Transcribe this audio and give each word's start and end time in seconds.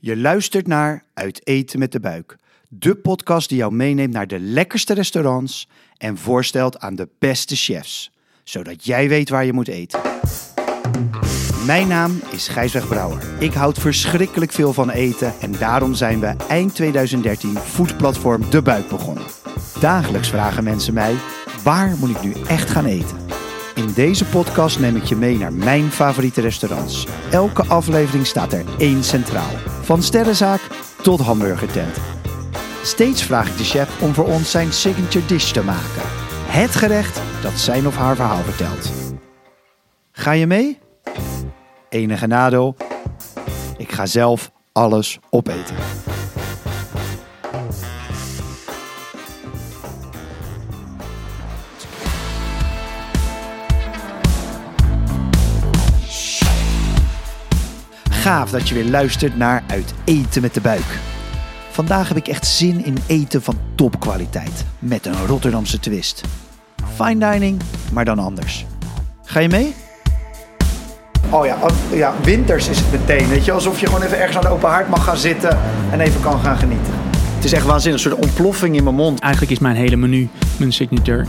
Je 0.00 0.16
luistert 0.16 0.66
naar 0.66 1.04
Uit 1.14 1.46
Eten 1.46 1.78
met 1.78 1.92
de 1.92 2.00
Buik. 2.00 2.36
De 2.68 2.94
podcast 2.94 3.48
die 3.48 3.58
jou 3.58 3.72
meeneemt 3.72 4.12
naar 4.12 4.26
de 4.26 4.38
lekkerste 4.38 4.94
restaurants 4.94 5.68
en 5.96 6.18
voorstelt 6.18 6.78
aan 6.78 6.94
de 6.94 7.08
beste 7.18 7.56
chefs. 7.56 8.10
Zodat 8.44 8.84
jij 8.84 9.08
weet 9.08 9.28
waar 9.28 9.44
je 9.44 9.52
moet 9.52 9.68
eten. 9.68 10.00
Mijn 11.66 11.88
naam 11.88 12.20
is 12.30 12.48
Gijsweg 12.48 12.88
Brouwer. 12.88 13.22
Ik 13.38 13.52
houd 13.52 13.78
verschrikkelijk 13.78 14.52
veel 14.52 14.72
van 14.72 14.90
eten 14.90 15.34
en 15.40 15.52
daarom 15.52 15.94
zijn 15.94 16.20
we 16.20 16.34
eind 16.48 16.74
2013 16.74 17.56
foodplatform 17.56 18.50
De 18.50 18.62
Buik 18.62 18.88
begonnen. 18.88 19.26
Dagelijks 19.80 20.28
vragen 20.28 20.64
mensen 20.64 20.94
mij, 20.94 21.14
waar 21.62 21.96
moet 21.96 22.10
ik 22.10 22.22
nu 22.22 22.32
echt 22.46 22.70
gaan 22.70 22.86
eten? 22.86 23.16
In 23.74 23.92
deze 23.92 24.24
podcast 24.24 24.80
neem 24.80 24.96
ik 24.96 25.04
je 25.04 25.16
mee 25.16 25.38
naar 25.38 25.52
mijn 25.52 25.90
favoriete 25.90 26.40
restaurants. 26.40 27.06
Elke 27.30 27.64
aflevering 27.64 28.26
staat 28.26 28.52
er 28.52 28.64
één 28.78 29.04
centraal. 29.04 29.77
Van 29.88 30.02
sterrenzaak 30.02 30.60
tot 31.02 31.20
hamburgertent. 31.20 31.96
Steeds 32.82 33.22
vraag 33.22 33.48
ik 33.48 33.56
de 33.56 33.64
chef 33.64 34.02
om 34.02 34.14
voor 34.14 34.26
ons 34.26 34.50
zijn 34.50 34.72
signature 34.72 35.26
dish 35.26 35.52
te 35.52 35.62
maken. 35.64 36.02
Het 36.46 36.74
gerecht 36.76 37.20
dat 37.42 37.52
zijn 37.52 37.86
of 37.86 37.96
haar 37.96 38.16
verhaal 38.16 38.42
vertelt. 38.42 38.92
Ga 40.12 40.32
je 40.32 40.46
mee? 40.46 40.78
Enige 41.88 42.26
nadeel, 42.26 42.76
ik 43.76 43.92
ga 43.92 44.06
zelf 44.06 44.50
alles 44.72 45.18
opeten. 45.30 45.76
Gaaf 58.28 58.50
dat 58.50 58.68
je 58.68 58.74
weer 58.74 58.84
luistert 58.84 59.36
naar 59.36 59.62
Uit 59.66 59.94
Eten 60.04 60.42
met 60.42 60.54
de 60.54 60.60
Buik. 60.60 60.98
Vandaag 61.70 62.08
heb 62.08 62.16
ik 62.16 62.28
echt 62.28 62.46
zin 62.46 62.84
in 62.84 62.98
eten 63.06 63.42
van 63.42 63.54
topkwaliteit. 63.74 64.64
Met 64.78 65.06
een 65.06 65.26
Rotterdamse 65.26 65.80
twist. 65.80 66.22
Fine 66.94 67.30
dining, 67.30 67.60
maar 67.92 68.04
dan 68.04 68.18
anders. 68.18 68.66
Ga 69.24 69.40
je 69.40 69.48
mee? 69.48 69.74
Oh 71.30 71.46
ja, 71.46 71.56
oh, 71.62 71.96
ja, 71.96 72.14
winters 72.22 72.68
is 72.68 72.78
het 72.78 72.90
meteen. 72.90 73.28
Weet 73.28 73.44
je, 73.44 73.52
alsof 73.52 73.80
je 73.80 73.86
gewoon 73.86 74.02
even 74.02 74.18
ergens 74.18 74.36
aan 74.36 74.42
de 74.42 74.48
open 74.48 74.68
haard 74.68 74.88
mag 74.88 75.04
gaan 75.04 75.16
zitten 75.16 75.58
en 75.90 76.00
even 76.00 76.20
kan 76.20 76.40
gaan 76.40 76.56
genieten. 76.56 76.92
Het 77.34 77.44
is 77.44 77.52
echt 77.52 77.64
waanzinnig, 77.64 78.04
een 78.04 78.10
soort 78.10 78.24
ontploffing 78.24 78.76
in 78.76 78.84
mijn 78.84 78.96
mond. 78.96 79.20
Eigenlijk 79.20 79.52
is 79.52 79.58
mijn 79.58 79.76
hele 79.76 79.96
menu 79.96 80.28
mijn 80.58 80.72
signature. 80.72 81.24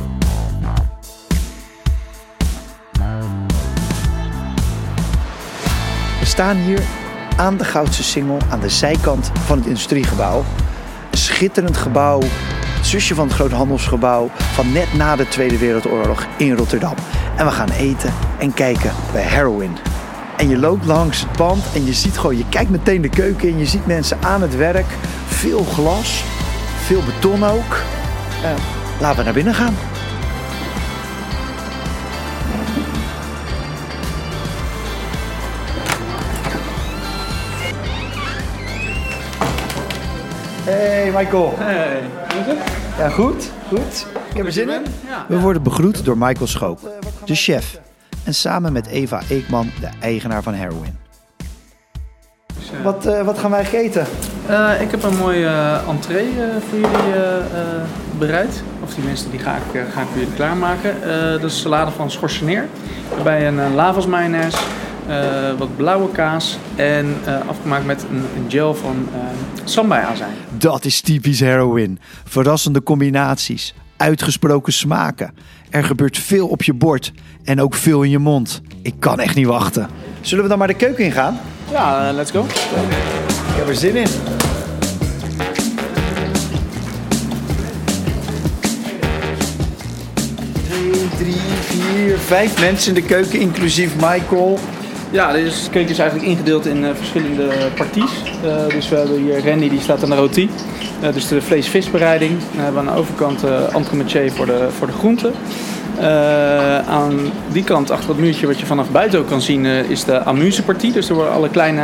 Staan 6.40 6.58
hier 6.58 6.82
aan 7.38 7.58
de 7.58 7.64
Goudse 7.64 8.04
Singel, 8.04 8.38
aan 8.50 8.60
de 8.60 8.70
zijkant 8.70 9.32
van 9.46 9.58
het 9.58 9.68
industriegebouw. 9.68 10.44
Een 11.12 11.18
schitterend 11.18 11.78
gebouw, 11.78 12.22
zusje 12.82 13.16
van 13.16 13.28
het 13.28 13.36
groothandelsgebouw 13.36 14.30
van 14.34 14.72
net 14.72 14.94
na 14.94 15.16
de 15.16 15.28
Tweede 15.28 15.58
Wereldoorlog 15.58 16.26
in 16.38 16.56
Rotterdam. 16.56 16.94
En 17.38 17.46
we 17.46 17.52
gaan 17.52 17.70
eten 17.70 18.14
en 18.38 18.54
kijken 18.54 18.92
bij 19.12 19.22
Heroin. 19.22 19.78
En 20.38 20.50
je 20.50 20.58
loopt 20.58 20.86
langs 20.86 21.22
het 21.22 21.32
pand 21.32 21.64
en 21.74 21.86
je 21.86 21.94
ziet 21.94 22.18
gewoon, 22.18 22.38
je 22.38 22.50
kijkt 22.50 22.70
meteen 22.70 23.02
de 23.02 23.10
keuken 23.10 23.50
in, 23.50 23.58
je 23.58 23.66
ziet 23.66 23.86
mensen 23.86 24.18
aan 24.22 24.42
het 24.42 24.56
werk. 24.56 24.88
Veel 25.26 25.64
glas, 25.64 26.24
veel 26.86 27.04
beton 27.04 27.44
ook. 27.44 27.82
Eh, 28.44 28.52
laten 29.00 29.18
we 29.18 29.24
naar 29.24 29.34
binnen 29.34 29.56
gaan. 29.56 29.76
Hey 40.70 41.12
Michael. 41.12 41.54
Hey, 41.58 42.02
hoe 42.34 42.40
is 42.40 42.46
het? 42.46 42.58
Ja, 42.98 43.10
goed, 43.10 43.52
goed. 43.68 44.06
Ik 44.30 44.38
heb 44.38 44.46
er 44.46 44.52
zin 44.52 44.70
in. 44.70 44.86
Ja. 45.08 45.26
We 45.28 45.40
worden 45.40 45.64
begroet 45.64 46.06
door 46.06 46.18
Michael 46.18 46.48
Schoop, 46.48 46.80
de 47.26 47.36
chef. 47.36 47.80
En 48.24 48.34
samen 48.34 48.74
met 48.74 48.88
Eva 48.88 49.22
Eekman, 49.30 49.72
de 49.80 49.90
eigenaar 50.00 50.44
van 50.44 50.54
Heroin. 50.54 50.98
Wat, 52.84 53.06
eh, 53.06 53.22
wat 53.22 53.40
gaan 53.40 53.52
wij 53.52 53.68
eten? 53.72 54.06
Eh, 54.48 54.82
ik 54.82 54.92
heb 54.92 55.04
een 55.04 55.18
mooie 55.18 55.46
eh, 55.46 55.88
entree 55.88 56.34
voor 56.70 56.80
jullie 56.80 57.14
bereid. 58.18 58.64
Of 58.84 58.94
die 58.94 59.04
mensen 59.04 59.32
die 59.32 59.40
ga 59.40 59.56
ik, 59.56 59.64
ga 59.94 60.02
ik 60.02 60.08
voor 60.08 60.20
jullie 60.20 60.36
klaarmaken. 60.36 60.96
Dat 61.42 61.52
is 61.52 61.62
salade 61.62 61.92
van 61.92 62.12
schorseneer. 62.12 62.68
Waarbij 63.14 63.48
een 63.48 63.76
lavas 63.76 64.06
mayonaise, 64.06 64.58
wat 65.58 65.76
blauwe 65.76 66.12
kaas 66.12 66.58
en 66.76 67.18
eh, 67.26 67.48
afgemaakt 67.48 67.86
met 67.86 68.06
een, 68.12 68.46
gel 68.48 68.76
van 68.76 69.08
uh, 69.14 69.20
sambal 69.64 69.98
azijn. 69.98 70.34
Dat 70.58 70.86
is 70.86 71.02
typisch 71.02 71.40
Heroin. 71.40 72.00
Verrassende 72.24 72.84
combinaties, 72.84 73.74
uitgesproken 73.98 74.74
smaken. 74.74 75.34
Er 75.70 75.84
gebeurt 75.84 76.18
veel 76.18 76.48
op 76.48 76.64
je 76.64 76.74
bord 76.74 77.12
en 77.44 77.62
ook 77.62 77.74
veel 77.74 78.04
in 78.04 78.10
je 78.10 78.20
mond. 78.20 78.62
Ik 78.82 78.94
kan 79.00 79.20
echt 79.20 79.36
niet 79.36 79.46
wachten. 79.46 79.90
Zullen 80.22 80.44
we 80.44 80.50
dan 80.50 80.58
maar 80.58 80.68
de 80.68 80.74
keuken 80.74 81.04
ingaan? 81.04 81.40
Ja, 81.72 82.08
eh, 82.08 82.16
let's 82.16 82.32
go. 82.32 82.44
Ik 82.44 83.56
heb 83.56 83.68
er 83.68 83.76
zin 83.76 83.96
in. 83.96 84.08
Drie, 91.18 91.36
vier, 91.62 92.18
vijf 92.18 92.60
mensen 92.60 92.96
in 92.96 93.02
de 93.02 93.08
keuken, 93.08 93.40
inclusief 93.40 93.96
Michael. 93.96 94.60
Ja, 95.12 95.32
deze 95.32 95.70
cake 95.70 95.90
is 95.90 96.00
eigenlijk 96.00 96.30
ingedeeld 96.30 96.66
in 96.66 96.86
eh, 96.86 96.90
verschillende 96.96 97.48
parties. 97.76 98.12
Eh, 98.44 98.74
dus 98.74 98.90
we 98.90 98.96
hebben 98.96 99.18
hier 99.18 99.46
Randy, 99.50 99.70
die 99.70 99.80
staat 99.82 100.04
aan 100.04 100.10
de 100.10 100.16
roti. 100.16 100.50
Eh, 101.02 101.14
dus 101.14 101.28
de 101.28 101.42
vlees-visbereiding. 101.42 102.32
Dan 102.54 102.64
hebben 102.64 102.84
we 102.84 102.90
aan 102.90 102.96
de 102.96 103.02
overkant 103.02 103.44
uh, 103.46 103.76
entremetier 103.76 104.32
voor 104.32 104.46
de, 104.46 104.68
voor 104.78 104.88
de 104.88 104.94
groenten. 104.94 105.34
Aan 106.90 107.20
die 107.52 107.64
kant, 107.64 107.92
achter 107.92 108.08
dat 108.08 108.18
muurtje 108.18 108.48
wat 108.48 108.60
je 108.60 108.66
vanaf 108.66 108.90
buiten 108.92 109.20
ook 109.20 109.28
kan 109.28 109.42
zien, 109.42 109.66
is 109.66 110.04
de 110.04 110.24
amusepartie. 110.24 110.92
Dus 110.92 111.10
er 111.10 111.16
worden 111.16 111.34
alle 111.34 111.50
kleine, 111.50 111.82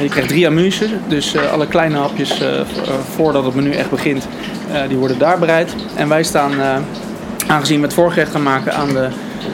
je 0.00 0.08
krijgt 0.08 0.28
drie 0.28 0.46
amuses. 0.46 0.90
Dus 1.08 1.36
alle 1.52 1.66
kleine 1.66 1.96
hapjes 1.96 2.30
vo- 2.72 2.92
voordat 3.14 3.44
het 3.44 3.54
menu 3.54 3.70
echt 3.70 3.90
begint, 3.90 4.26
die 4.88 4.96
worden 4.96 5.18
daar 5.18 5.38
bereid. 5.38 5.74
En 5.94 6.08
wij 6.08 6.22
staan, 6.22 6.52
aangezien 7.46 7.80
we 7.80 7.84
het 7.86 7.94
voorgerecht 7.94 8.30
gaan 8.30 8.42
maken, 8.42 8.74
aan 8.74 8.88
de, 8.88 9.08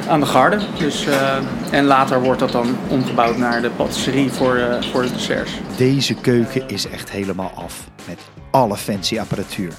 aan 0.09 0.21
de 0.21 0.27
garde. 0.27 0.59
Dus, 0.79 1.07
eh, 1.07 1.37
en 1.71 1.85
later 1.85 2.23
wordt 2.23 2.41
dat 2.41 2.53
dan 2.53 2.77
omgebouwd 2.89 3.37
naar 3.37 3.63
de 3.63 3.71
patisserie 3.71 4.31
voor, 4.31 4.57
eh, 4.57 4.83
voor 4.91 5.03
de 5.03 5.13
desserts. 5.13 5.51
Deze 5.77 6.15
keuken 6.15 6.69
is 6.69 6.89
echt 6.89 7.11
helemaal 7.11 7.53
af. 7.55 7.89
Met 8.07 8.19
alle 8.51 8.77
fancy 8.77 9.19
apparatuur. 9.19 9.73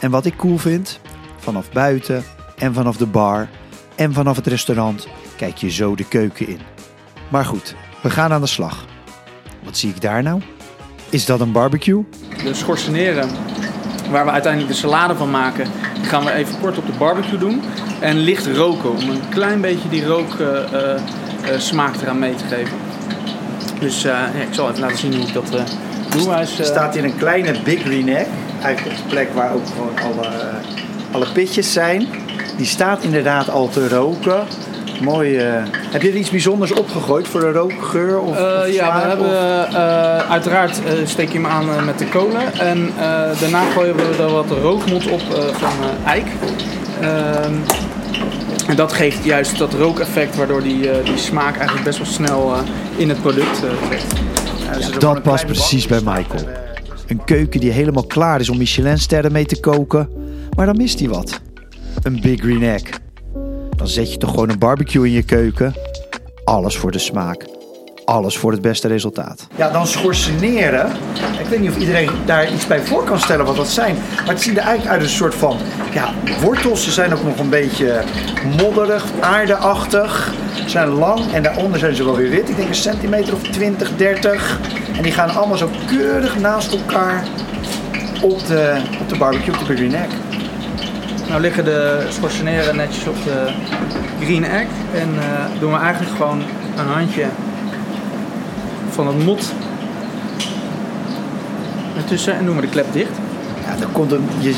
En 0.00 0.10
wat 0.10 0.24
ik 0.24 0.36
cool 0.36 0.58
vind, 0.58 1.00
vanaf 1.36 1.70
buiten 1.72 2.24
en 2.58 2.74
vanaf 2.74 2.96
de 2.96 3.06
bar 3.06 3.48
en 3.94 4.12
vanaf 4.12 4.36
het 4.36 4.46
restaurant 4.46 5.06
kijk 5.36 5.56
je 5.56 5.70
zo 5.70 5.94
de 5.94 6.08
keuken 6.08 6.48
in. 6.48 6.60
Maar 7.28 7.44
goed, 7.44 7.74
we 8.02 8.10
gaan 8.10 8.32
aan 8.32 8.40
de 8.40 8.46
slag. 8.46 8.84
Wat 9.64 9.76
zie 9.76 9.90
ik 9.90 10.00
daar 10.00 10.22
nou? 10.22 10.42
Is 11.10 11.24
dat 11.24 11.40
een 11.40 11.52
barbecue? 11.52 12.04
De 12.44 12.54
schorseneren, 12.54 13.28
waar 14.10 14.24
we 14.24 14.30
uiteindelijk 14.30 14.72
de 14.72 14.78
salade 14.78 15.14
van 15.14 15.30
maken, 15.30 15.70
gaan 16.02 16.24
we 16.24 16.32
even 16.32 16.60
kort 16.60 16.78
op 16.78 16.86
de 16.86 16.92
barbecue 16.98 17.38
doen. 17.38 17.62
En 18.00 18.16
licht 18.16 18.46
roken, 18.46 18.90
om 18.90 19.08
een 19.08 19.28
klein 19.28 19.60
beetje 19.60 19.88
die 19.88 20.06
rooksmaak 20.06 21.94
eraan 22.02 22.18
mee 22.18 22.34
te 22.34 22.44
geven. 22.44 22.76
Dus 23.80 24.04
eh, 24.04 24.10
ja, 24.12 24.40
ik 24.40 24.54
zal 24.54 24.68
even 24.68 24.80
laten 24.80 24.98
zien 24.98 25.14
hoe 25.14 25.26
ik 25.26 25.32
dat 25.32 25.54
eh, 25.54 25.62
doe. 26.08 26.30
Hij 26.30 26.42
is, 26.42 26.60
eh, 26.60 26.66
staat 26.66 26.94
hier 26.94 27.04
een 27.04 27.16
kleine 27.16 27.54
Big 27.64 27.80
Green 27.80 28.08
Egg. 28.08 28.26
Eigenlijk 28.62 28.96
op 28.96 29.02
de 29.02 29.08
plek 29.08 29.28
waar 29.34 29.54
ook 29.54 29.66
gewoon 29.66 30.12
alle, 30.12 30.26
eh, 30.26 31.14
alle 31.14 31.26
pitjes 31.32 31.72
zijn. 31.72 32.06
Die 32.56 32.66
staat 32.66 33.02
inderdaad 33.02 33.50
al 33.50 33.68
te 33.68 33.88
roken. 33.88 34.46
Mooi. 35.00 35.36
eh. 35.36 35.62
Heb 35.90 36.02
je 36.02 36.08
er 36.08 36.16
iets 36.16 36.30
bijzonders 36.30 36.72
opgegooid 36.72 37.28
voor 37.28 37.40
de 37.40 37.52
rookgeur? 37.52 38.20
Of, 38.20 38.36
Eh, 38.36 38.58
of 38.60 38.68
ja, 38.74 39.00
we 39.02 39.08
hebben 39.08 39.30
eh, 39.68 40.30
uiteraard 40.30 40.82
eh, 40.84 40.92
steek 41.06 41.28
je 41.28 41.34
hem 41.38 41.46
aan 41.46 41.84
met 41.84 41.98
de 41.98 42.06
kolen. 42.08 42.52
En 42.58 42.86
eh, 42.98 43.40
daarna 43.40 43.62
gooien 43.74 43.96
we 43.96 44.16
er 44.22 44.30
wat 44.32 44.50
rookmond 44.62 45.10
op 45.10 45.20
van 45.52 45.70
eh, 46.04 46.10
eik. 46.12 46.26
Ehm, 47.00 47.52
en 48.66 48.76
dat 48.76 48.92
geeft 48.92 49.24
juist 49.24 49.58
dat 49.58 49.72
rookeffect, 49.74 50.36
waardoor 50.36 50.62
die, 50.62 50.90
eh, 50.90 51.04
die 51.04 51.16
smaak 51.18 51.54
eigenlijk 51.56 51.84
best 51.84 51.98
wel 51.98 52.06
snel 52.06 52.54
eh, 52.54 52.60
in 52.96 53.08
het 53.08 53.20
product 53.20 53.58
trekt. 53.86 54.04
Ja, 54.70 54.74
dus 54.76 54.90
dat 54.90 55.22
past 55.22 55.46
precies 55.46 55.86
bij 55.86 56.02
bak- 56.02 56.16
Michael. 56.16 56.48
Een 57.06 57.24
keuken 57.24 57.60
die 57.60 57.70
helemaal 57.70 58.06
klaar 58.06 58.40
is 58.40 58.48
om 58.48 58.58
Michelinsterren 58.58 59.32
mee 59.32 59.46
te 59.46 59.60
koken. 59.60 60.08
Maar 60.56 60.66
dan 60.66 60.76
mist 60.76 60.98
hij 60.98 61.08
wat. 61.08 61.40
Een 62.02 62.20
Big 62.20 62.40
Green 62.40 62.62
Egg. 62.62 62.82
Dan 63.78 63.88
zet 63.88 64.12
je 64.12 64.18
toch 64.18 64.30
gewoon 64.30 64.48
een 64.48 64.58
barbecue 64.58 65.06
in 65.06 65.12
je 65.12 65.22
keuken. 65.22 65.74
Alles 66.44 66.76
voor 66.76 66.90
de 66.90 66.98
smaak. 66.98 67.46
Alles 68.04 68.38
voor 68.38 68.52
het 68.52 68.60
beste 68.60 68.88
resultaat. 68.88 69.46
Ja, 69.56 69.70
dan 69.70 69.86
schorseneren. 69.86 70.92
Ik 71.40 71.46
weet 71.46 71.60
niet 71.60 71.70
of 71.70 71.76
iedereen 71.76 72.10
daar 72.26 72.52
iets 72.52 72.66
bij 72.66 72.80
voor 72.80 73.04
kan 73.04 73.20
stellen 73.20 73.44
wat 73.44 73.56
dat 73.56 73.68
zijn. 73.68 73.96
Maar 74.16 74.34
het 74.34 74.42
ziet 74.42 74.56
er 74.56 74.62
eigenlijk 74.62 74.90
uit 74.90 75.02
een 75.02 75.08
soort 75.08 75.34
van 75.34 75.56
ja, 75.92 76.12
wortels. 76.42 76.84
Ze 76.84 76.90
zijn 76.90 77.12
ook 77.12 77.24
nog 77.24 77.38
een 77.38 77.48
beetje 77.48 78.02
modderig, 78.56 79.04
aardeachtig. 79.20 80.32
Ze 80.62 80.68
zijn 80.68 80.88
lang 80.88 81.32
en 81.32 81.42
daaronder 81.42 81.78
zijn 81.78 81.94
ze 81.94 82.04
wel 82.04 82.16
weer 82.16 82.30
wit. 82.30 82.48
Ik 82.48 82.56
denk 82.56 82.68
een 82.68 82.74
centimeter 82.74 83.34
of 83.34 83.42
20, 83.42 83.96
30. 83.96 84.60
En 84.96 85.02
die 85.02 85.12
gaan 85.12 85.30
allemaal 85.30 85.56
zo 85.56 85.70
keurig 85.86 86.38
naast 86.38 86.72
elkaar 86.72 87.24
op 88.22 88.46
de, 88.46 88.80
op 89.00 89.08
de 89.08 89.18
barbecue, 89.18 89.54
op 89.54 89.66
de 89.66 89.76
Green 89.76 89.94
Egg. 89.94 90.27
Nou 91.28 91.40
liggen 91.40 91.64
de 91.64 92.06
schorseneren 92.08 92.76
netjes 92.76 93.06
op 93.06 93.24
de 93.24 93.52
green 94.24 94.44
egg. 94.44 94.66
En 94.94 95.08
uh, 95.14 95.60
doen 95.60 95.72
we 95.72 95.78
eigenlijk 95.78 96.16
gewoon 96.16 96.42
een 96.76 96.86
handje 96.86 97.26
van 98.90 99.06
het 99.06 99.24
mot 99.24 99.52
ertussen 101.96 102.34
en 102.34 102.44
doen 102.44 102.54
we 102.54 102.60
de 102.60 102.68
klep 102.68 102.92
dicht. 102.92 103.10
Ja, 103.64 103.76
dan 103.80 103.92
komt 103.92 104.12
een, 104.12 104.28
je, 104.38 104.54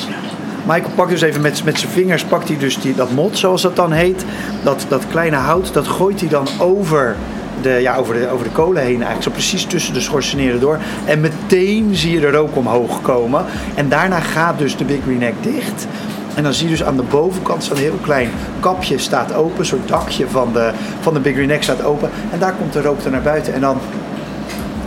Michael 0.67 0.91
pakt 0.95 1.11
dus 1.11 1.21
even 1.21 1.41
met, 1.41 1.65
met 1.65 1.79
zijn 1.79 1.93
vingers 1.93 2.25
pakt 2.25 2.49
hij 2.49 2.59
dus 2.59 2.81
die, 2.81 2.95
dat 2.95 3.11
mot, 3.11 3.39
zoals 3.39 3.63
dat 3.63 3.77
dan 3.77 3.93
heet. 3.93 4.25
Dat, 4.63 4.87
dat 4.89 5.05
kleine 5.11 5.37
hout, 5.37 5.73
dat 5.73 5.89
gooit 5.89 6.21
hij 6.21 6.29
dan 6.29 6.49
over 6.59 7.17
de, 7.63 7.71
ja, 7.71 7.97
over, 7.97 8.15
de, 8.15 8.29
over 8.29 8.45
de 8.45 8.53
kolen 8.53 8.83
heen 8.83 8.95
eigenlijk. 8.95 9.23
Zo 9.23 9.31
precies 9.31 9.65
tussen 9.65 9.95
de 9.95 10.01
schorseneren 10.01 10.61
door. 10.61 10.79
En 11.05 11.21
meteen 11.21 11.95
zie 11.95 12.13
je 12.13 12.21
de 12.21 12.31
rook 12.31 12.57
omhoog 12.57 13.03
komen. 13.03 13.45
En 13.75 13.89
daarna 13.89 14.21
gaat 14.21 14.59
dus 14.59 14.77
de 14.77 14.85
Big 14.85 15.03
Green 15.03 15.23
Egg 15.23 15.35
dicht. 15.41 15.87
En 16.35 16.43
dan 16.43 16.53
zie 16.53 16.65
je 16.65 16.71
dus 16.71 16.85
aan 16.85 16.97
de 16.97 17.03
bovenkant 17.03 17.65
zo'n 17.65 17.77
heel 17.77 17.99
klein 18.03 18.31
kapje 18.61 18.99
staat 18.99 19.35
open. 19.35 19.59
Een 19.59 19.67
soort 19.67 19.89
dakje 19.89 20.29
van 20.29 20.53
de, 20.53 20.71
van 21.01 21.15
de 21.15 21.21
Big 21.21 21.35
Green 21.35 21.51
Egg 21.51 21.63
staat 21.63 21.85
open. 21.85 22.11
En 22.33 22.39
daar 22.39 22.53
komt 22.53 22.73
de 22.73 22.83
rook 22.83 23.05
er 23.05 23.11
naar 23.11 23.23
buiten. 23.23 23.55
En 23.55 23.61
dan, 23.61 23.79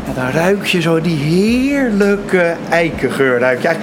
en 0.06 0.14
dan 0.16 0.30
ruik 0.30 0.66
je 0.66 0.82
zo 0.82 1.02
die 1.02 1.18
heerlijke 1.18 2.56
eikengeur. 2.70 3.40
Ruik 3.40 3.62
je. 3.62 3.76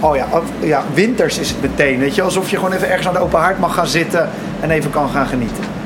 Oh 0.00 0.16
ja, 0.16 0.26
ja, 0.60 0.84
winters 0.94 1.38
is 1.38 1.48
het 1.48 1.60
meteen. 1.60 1.98
Weet 1.98 2.14
je? 2.14 2.22
Alsof 2.22 2.50
je 2.50 2.56
gewoon 2.56 2.72
even 2.72 2.88
ergens 2.88 3.06
aan 3.06 3.14
de 3.14 3.20
open 3.20 3.38
haard 3.38 3.58
mag 3.58 3.74
gaan 3.74 3.86
zitten 3.86 4.28
en 4.60 4.70
even 4.70 4.90
kan 4.90 5.08
gaan 5.08 5.26
genieten. 5.26 5.77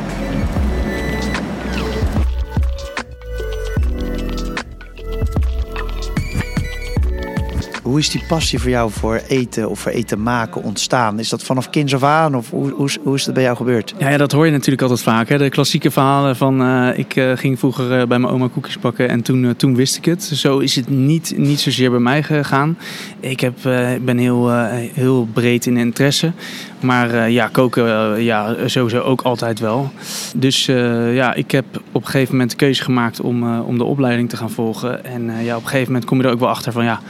Hoe 7.93 8.01
is 8.01 8.11
die 8.11 8.25
passie 8.29 8.59
voor 8.59 8.71
jou 8.71 8.91
voor 8.91 9.21
eten 9.29 9.71
of 9.71 9.81
voor 9.81 9.93
eten 9.93 10.23
maken 10.23 10.63
ontstaan? 10.63 11.19
Is 11.19 11.29
dat 11.29 11.43
vanaf 11.43 11.71
kinds 11.71 11.95
af 11.95 12.03
aan 12.03 12.35
of 12.35 12.51
hoe, 12.51 12.71
hoe, 12.71 12.91
hoe 13.03 13.15
is 13.15 13.25
dat 13.25 13.35
bij 13.35 13.43
jou 13.43 13.57
gebeurd? 13.57 13.95
Ja, 13.99 14.11
ja, 14.11 14.17
dat 14.17 14.33
hoor 14.33 14.47
je 14.47 14.53
natuurlijk 14.53 14.83
altijd 14.83 15.03
vaak. 15.03 15.29
Hè? 15.29 15.39
De 15.39 15.49
klassieke 15.49 15.91
verhalen 15.91 16.37
van 16.37 16.63
uh, 16.63 16.99
ik 16.99 17.17
uh, 17.17 17.33
ging 17.37 17.59
vroeger 17.59 17.85
uh, 17.85 18.07
bij 18.07 18.19
mijn 18.19 18.33
oma 18.33 18.49
koekjes 18.49 18.79
bakken 18.79 19.09
en 19.09 19.23
toen, 19.23 19.55
toen 19.57 19.75
wist 19.75 19.97
ik 19.97 20.05
het. 20.05 20.23
Zo 20.23 20.59
is 20.59 20.77
het 20.77 20.89
niet, 20.89 21.35
niet 21.37 21.61
zozeer 21.61 21.91
bij 21.91 22.01
mij 22.01 22.23
gegaan. 22.23 22.79
Ik 23.21 23.41
heb, 23.41 23.55
ben 24.01 24.19
heel, 24.19 24.51
heel 24.93 25.29
breed 25.33 25.67
in 25.67 25.77
interesse. 25.77 26.33
Maar 26.81 27.31
ja, 27.31 27.49
koken 27.49 28.23
ja, 28.23 28.57
sowieso 28.67 29.01
ook 29.01 29.23
altijd 29.23 29.59
wel. 29.59 29.93
Dus 30.37 30.67
ja, 31.13 31.35
ik 31.35 31.51
heb 31.51 31.65
op 31.93 32.03
een 32.03 32.09
gegeven 32.09 32.33
moment 32.33 32.51
de 32.51 32.57
keuze 32.57 32.83
gemaakt 32.83 33.21
om, 33.21 33.61
om 33.61 33.79
de 33.79 33.85
opleiding 33.85 34.29
te 34.29 34.37
gaan 34.37 34.51
volgen. 34.51 35.05
En 35.05 35.45
ja, 35.45 35.57
op 35.57 35.63
een 35.63 35.69
gegeven 35.69 35.93
moment 35.93 36.05
kom 36.05 36.19
je 36.19 36.25
er 36.25 36.33
ook 36.33 36.41
wel 36.41 36.49
achter 36.49 36.73
van 36.73 36.85
ja 36.85 37.01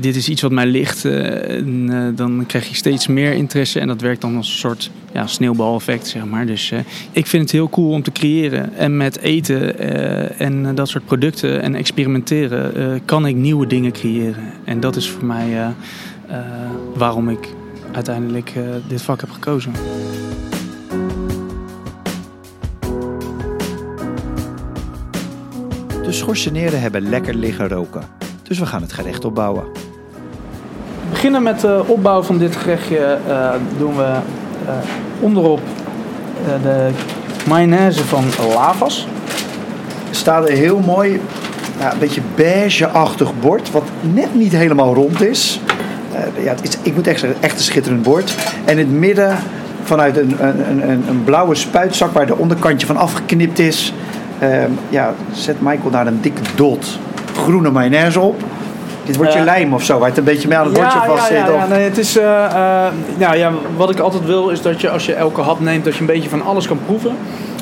dit 0.00 0.16
is 0.16 0.28
iets 0.28 0.42
wat 0.42 0.50
mij 0.50 0.66
ligt. 0.66 1.04
Uh, 1.04 1.50
en, 1.50 1.88
uh, 1.90 2.06
dan 2.14 2.44
krijg 2.46 2.68
je 2.68 2.74
steeds 2.74 3.06
meer 3.06 3.32
interesse 3.32 3.80
en 3.80 3.86
dat 3.86 4.00
werkt 4.00 4.20
dan 4.20 4.36
als 4.36 4.48
een 4.48 4.58
soort 4.58 4.90
ja, 5.12 5.26
sneeuwbaleffect, 5.26 6.06
zeg 6.06 6.24
maar. 6.24 6.46
Dus 6.46 6.72
ik 7.12 7.26
vind 7.26 7.42
het 7.42 7.52
heel 7.52 7.68
cool 7.68 7.90
om 7.90 8.02
te 8.02 8.12
creëren. 8.12 8.76
En 8.76 8.96
met 8.96 9.18
eten 9.18 9.78
en 10.38 10.74
dat 10.74 10.88
soort 10.88 11.04
producten 11.04 11.62
en 11.62 11.74
experimenteren 11.74 13.04
kan 13.04 13.26
ik 13.26 13.36
nieuwe 13.36 13.66
dingen 13.66 13.92
creëren. 13.92 14.44
En 14.64 14.80
dat 14.80 14.96
is 14.96 15.10
voor 15.10 15.24
mij 15.24 15.74
waarom 16.94 17.28
ik 17.28 17.48
uiteindelijk 17.92 18.52
dit 18.88 19.02
vak 19.02 19.20
heb 19.20 19.30
gekozen. 19.30 19.72
De 26.02 26.12
schorseneren 26.12 26.80
hebben 26.80 27.08
lekker 27.08 27.34
liggen 27.34 27.68
roken. 27.68 28.02
Dus 28.52 28.60
we 28.60 28.66
gaan 28.66 28.82
het 28.82 28.92
gerecht 28.92 29.24
opbouwen. 29.24 29.64
We 29.72 31.10
beginnen 31.10 31.42
met 31.42 31.60
de 31.60 31.84
opbouw 31.86 32.22
van 32.22 32.38
dit 32.38 32.56
gerechtje. 32.56 33.18
Uh, 33.28 33.50
doen 33.78 33.96
we 33.96 34.02
uh, 34.02 34.72
onderop 35.20 35.60
uh, 36.46 36.62
de 36.62 36.90
mayonaise 37.48 38.04
van 38.04 38.24
Lavas. 38.54 39.06
Er 40.08 40.14
staat 40.14 40.48
een 40.48 40.56
heel 40.56 40.78
mooi, 40.78 41.20
ja, 41.78 41.92
een 41.92 41.98
beetje 41.98 42.20
beige-achtig 42.34 43.40
bord, 43.40 43.70
wat 43.70 43.84
net 44.00 44.34
niet 44.34 44.52
helemaal 44.52 44.94
rond 44.94 45.22
is. 45.22 45.60
ja, 46.42 46.50
het 46.50 46.62
is. 46.62 46.78
Ik 46.82 46.94
moet 46.94 47.06
echt 47.06 47.20
zeggen, 47.20 47.42
echt 47.42 47.54
een 47.54 47.64
schitterend 47.64 48.02
bord. 48.02 48.34
En 48.64 48.78
in 48.78 48.78
het 48.78 48.98
midden 48.98 49.36
vanuit 49.82 50.16
een, 50.16 50.36
een, 50.46 50.90
een, 50.90 51.08
een 51.08 51.24
blauwe 51.24 51.54
spuitzak 51.54 52.12
waar 52.12 52.26
de 52.26 52.36
onderkantje 52.36 52.86
van 52.86 52.96
afgeknipt 52.96 53.58
is. 53.58 53.92
Ehm, 54.38 54.70
ja, 54.88 55.14
zet 55.32 55.60
Michael 55.60 55.90
daar 55.90 56.06
een 56.06 56.20
dikke 56.20 56.42
dot 56.54 56.98
groene 57.36 57.70
mayonaise 57.70 58.20
op. 58.20 58.42
Dit 59.04 59.16
wordt 59.16 59.32
je 59.32 59.40
lijm 59.40 59.74
of 59.74 59.84
zo, 59.84 59.98
waar 59.98 60.08
het 60.08 60.18
een 60.18 60.24
beetje 60.24 60.48
mee 60.48 60.58
aan 60.58 60.64
het 60.64 60.74
bordje 60.74 60.98
ja, 60.98 61.06
vast 61.06 61.26
zit. 61.26 61.36
Ja, 61.36 61.50
ja, 61.50 61.66
nee, 61.66 61.84
het 61.84 61.98
is, 61.98 62.16
uh, 62.16 62.22
uh, 62.22 62.84
nou 63.18 63.36
ja, 63.36 63.52
wat 63.76 63.90
ik 63.90 63.98
altijd 63.98 64.24
wil 64.24 64.48
is 64.48 64.62
dat 64.62 64.80
je 64.80 64.90
als 64.90 65.06
je 65.06 65.14
elke 65.14 65.40
hap 65.40 65.60
neemt, 65.60 65.84
dat 65.84 65.94
je 65.94 66.00
een 66.00 66.06
beetje 66.06 66.28
van 66.28 66.42
alles 66.42 66.66
kan 66.66 66.78
proeven. 66.86 67.16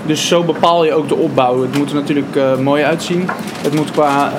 Dus 0.07 0.29
zo 0.29 0.43
bepaal 0.43 0.85
je 0.85 0.95
ook 0.95 1.09
de 1.09 1.15
opbouw. 1.15 1.63
Het 1.63 1.79
moet 1.79 1.89
er 1.89 1.95
natuurlijk 1.95 2.37
uh, 2.37 2.57
mooi 2.57 2.85
uitzien. 2.85 3.29
Het 3.63 3.75
moet 3.75 3.91
qua. 3.91 4.33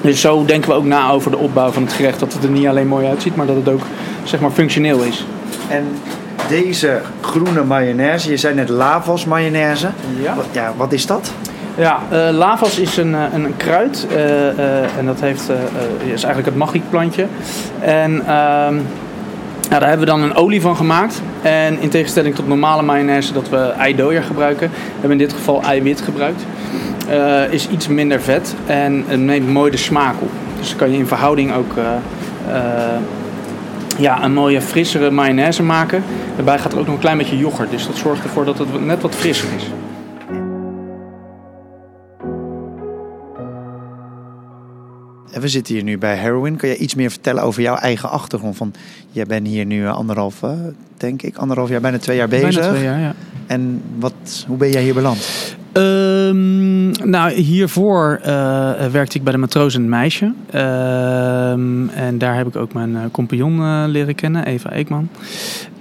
dus 0.00 0.20
zo 0.20 0.44
denken 0.44 0.70
we 0.70 0.76
ook 0.76 0.84
na 0.84 1.10
over 1.10 1.30
de 1.30 1.36
opbouw 1.36 1.70
van 1.70 1.82
het 1.82 1.92
gerecht. 1.92 2.20
Dat 2.20 2.32
het 2.32 2.44
er 2.44 2.50
niet 2.50 2.66
alleen 2.66 2.88
mooi 2.88 3.06
uitziet, 3.06 3.36
maar 3.36 3.46
dat 3.46 3.56
het 3.56 3.68
ook 3.68 3.82
zeg 4.24 4.40
maar 4.40 4.50
functioneel 4.50 5.00
is. 5.00 5.26
En 5.68 5.84
deze 6.48 7.00
groene 7.20 7.64
mayonaise, 7.64 8.30
je 8.30 8.36
zei 8.36 8.54
net 8.54 8.68
lavas 8.68 9.24
mayonaise. 9.24 9.88
Ja. 10.22 10.34
Wat, 10.34 10.46
ja, 10.52 10.72
wat 10.76 10.92
is 10.92 11.06
dat? 11.06 11.32
Ja, 11.76 12.00
uh, 12.12 12.28
lavas 12.36 12.78
is 12.78 12.96
een, 12.96 13.12
een, 13.12 13.44
een 13.44 13.56
kruid 13.56 14.06
uh, 14.10 14.98
en 14.98 15.06
dat 15.06 15.20
heeft, 15.20 15.50
is 15.98 16.24
eigenlijk 16.24 16.46
het 16.46 16.56
magiekplantje. 16.56 17.26
En 17.80 18.20
ehm, 18.20 18.76
ja, 19.70 19.78
daar 19.78 19.88
hebben 19.88 20.06
we 20.06 20.12
dan 20.12 20.22
een 20.22 20.34
olie 20.34 20.60
van 20.60 20.76
gemaakt. 20.76 21.22
En 21.42 21.80
in 21.80 21.88
tegenstelling 21.88 22.34
tot 22.34 22.48
normale 22.48 22.82
mayonaise 22.82 23.32
dat 23.32 23.48
we 23.48 23.56
eidooier 23.56 24.22
gebruiken, 24.22 24.70
hebben 24.92 25.08
we 25.08 25.12
in 25.12 25.18
dit 25.18 25.32
geval 25.32 25.62
eiwit 25.62 26.00
gebruikt. 26.00 26.42
is 27.50 27.68
iets 27.68 27.88
minder 27.88 28.20
vet 28.20 28.54
en 28.66 29.04
het 29.06 29.20
neemt 29.20 29.48
mooi 29.48 29.70
de 29.70 29.76
smaak 29.76 30.14
op. 30.18 30.30
Dus 30.58 30.68
dan 30.68 30.78
kan 30.78 30.90
je 30.90 30.98
in 30.98 31.06
verhouding 31.06 31.54
ook 31.54 31.72
ja, 33.98 34.24
een 34.24 34.32
mooie 34.32 34.60
frissere 34.60 35.10
mayonaise 35.10 35.62
maken. 35.62 36.04
Daarbij 36.34 36.58
gaat 36.58 36.72
er 36.72 36.78
ook 36.78 36.86
nog 36.86 36.94
een 36.94 37.00
klein 37.00 37.18
beetje 37.18 37.38
yoghurt, 37.38 37.70
dus 37.70 37.86
dat 37.86 37.96
zorgt 37.96 38.22
ervoor 38.22 38.44
dat 38.44 38.58
het 38.58 38.84
net 38.84 39.02
wat 39.02 39.14
frisser 39.14 39.48
is. 39.56 39.64
En 45.36 45.42
we 45.42 45.48
zitten 45.48 45.74
hier 45.74 45.82
nu 45.82 45.98
bij 45.98 46.16
Heroin. 46.16 46.56
Kun 46.56 46.68
je 46.68 46.76
iets 46.76 46.94
meer 46.94 47.10
vertellen 47.10 47.42
over 47.42 47.62
jouw 47.62 47.76
eigen 47.76 48.10
achtergrond? 48.10 48.56
Van, 48.56 48.72
jij 49.10 49.24
bent 49.24 49.46
hier 49.46 49.64
nu 49.64 49.86
anderhalf, 49.86 50.42
denk 50.96 51.22
ik, 51.22 51.36
anderhalf 51.36 51.68
jaar, 51.68 51.80
bijna 51.80 51.98
twee 51.98 52.16
jaar 52.16 52.28
bezig. 52.28 52.54
Bijna 52.54 52.68
twee 52.68 52.82
jaar, 52.82 53.00
ja. 53.00 53.14
En 53.46 53.82
wat, 53.98 54.44
hoe 54.46 54.56
ben 54.56 54.70
jij 54.70 54.82
hier 54.82 54.94
beland? 54.94 55.56
Um, 55.72 56.90
nou, 57.10 57.32
hiervoor 57.32 58.20
uh, 58.20 58.26
werkte 58.86 59.16
ik 59.18 59.24
bij 59.24 59.32
de 59.32 59.38
matroos 59.38 59.74
en 59.74 59.80
het 59.80 59.90
meisje. 59.90 60.24
Um, 60.24 61.88
en 61.88 62.18
daar 62.18 62.36
heb 62.36 62.46
ik 62.46 62.56
ook 62.56 62.72
mijn 62.72 62.90
uh, 62.90 63.00
compagnon 63.12 63.58
uh, 63.58 63.84
leren 63.86 64.14
kennen, 64.14 64.44
Eva 64.44 64.72
Eekman. 64.72 65.08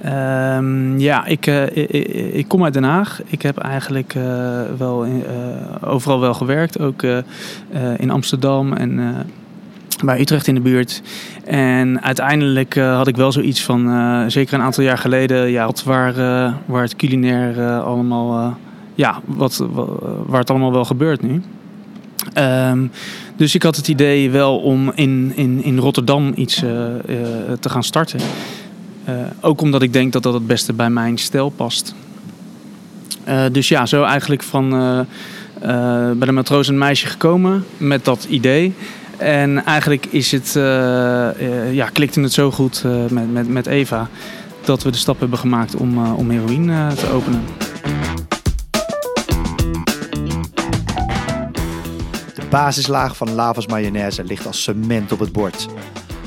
Um, 0.06 1.00
ja, 1.00 1.26
ik, 1.26 1.46
ik, 1.74 1.90
ik, 2.34 2.48
kom 2.48 2.64
uit 2.64 2.74
Den 2.74 2.84
Haag. 2.84 3.22
Ik 3.26 3.42
heb 3.42 3.58
eigenlijk 3.58 4.16
wel 4.78 5.04
in, 5.04 5.24
overal 5.82 6.20
wel 6.20 6.34
gewerkt. 6.34 6.80
Ook 6.80 7.04
in 7.98 8.10
Amsterdam 8.10 8.74
en 8.74 9.00
bij 10.04 10.20
Utrecht 10.20 10.48
in 10.48 10.56
de 10.56 10.62
buurt. 10.62 11.02
En 11.46 12.02
uiteindelijk 12.02 12.76
uh, 12.76 12.96
had 12.96 13.08
ik 13.08 13.16
wel 13.16 13.32
zoiets 13.32 13.64
van, 13.64 13.90
uh, 13.90 14.24
zeker 14.28 14.54
een 14.54 14.62
aantal 14.62 14.84
jaar 14.84 14.98
geleden, 14.98 15.50
ja, 15.50 15.70
waar, 15.86 16.18
uh, 16.18 16.54
waar 16.66 16.82
het 16.82 16.96
culinair 16.96 17.80
allemaal, 17.82 18.58
ja, 18.96 19.20
wat, 19.26 19.66
waar 20.26 20.40
het 20.40 20.50
allemaal 20.50 20.72
wel 20.72 20.86
gebeurt 20.86 21.22
nu. 21.22 21.42
Um, 22.38 22.92
dus 23.36 23.56
ik 23.56 23.64
had 23.64 23.76
het 23.76 23.88
idee 23.88 24.32
wel 24.32 24.58
om 24.58 24.92
in, 24.96 25.32
in, 25.36 25.64
in 25.64 25.78
Rotterdam 25.78 26.32
iets 26.36 26.56
te 27.60 27.70
gaan 27.70 27.84
starten. 27.84 28.20
ook 29.42 29.62
omdat 29.62 29.82
ik 29.82 29.94
denk 29.94 30.14
dat 30.14 30.24
dat 30.24 30.34
het 30.34 30.48
beste 30.48 30.74
bij 30.74 30.90
mijn 30.90 31.18
stijl 31.18 31.50
past. 31.50 31.96
dus 33.52 33.68
ja, 33.68 33.86
zo 33.86 34.04
eigenlijk 34.04 34.44
van 34.44 34.70
bij 36.18 36.28
de 36.28 36.32
matroos 36.32 36.68
en 36.68 36.78
meisje 36.78 37.08
gekomen 37.08 37.66
met 37.78 38.06
dat 38.06 38.26
idee. 38.30 38.74
En 39.18 39.66
eigenlijk 39.66 40.06
is 40.06 40.32
het, 40.32 40.54
uh, 40.58 40.64
uh, 40.64 41.74
ja, 41.74 41.90
klikte 41.94 42.22
het 42.22 42.34
zo 42.34 42.52
goed 42.52 42.84
uh, 42.86 43.06
met, 43.10 43.32
met, 43.32 43.48
met 43.48 43.68
Eva 43.68 44.08
dat 44.64 44.84
we 44.84 44.92
de 44.92 44.98
stap 44.98 45.20
hebben 45.20 45.40
gemaakt 45.40 45.76
om, 45.76 46.14
om 46.14 46.30
heroïne 46.30 46.94
te 46.94 47.10
openen. 47.10 47.44
De 52.34 52.42
basislaag 52.50 53.18
van 53.18 53.34
Lavas 53.34 53.68
mayonaise 53.68 54.24
ligt 54.24 54.46
als 54.46 54.64
cement 54.64 55.12
op 55.12 55.20
het 55.20 55.32
bord. 55.32 55.68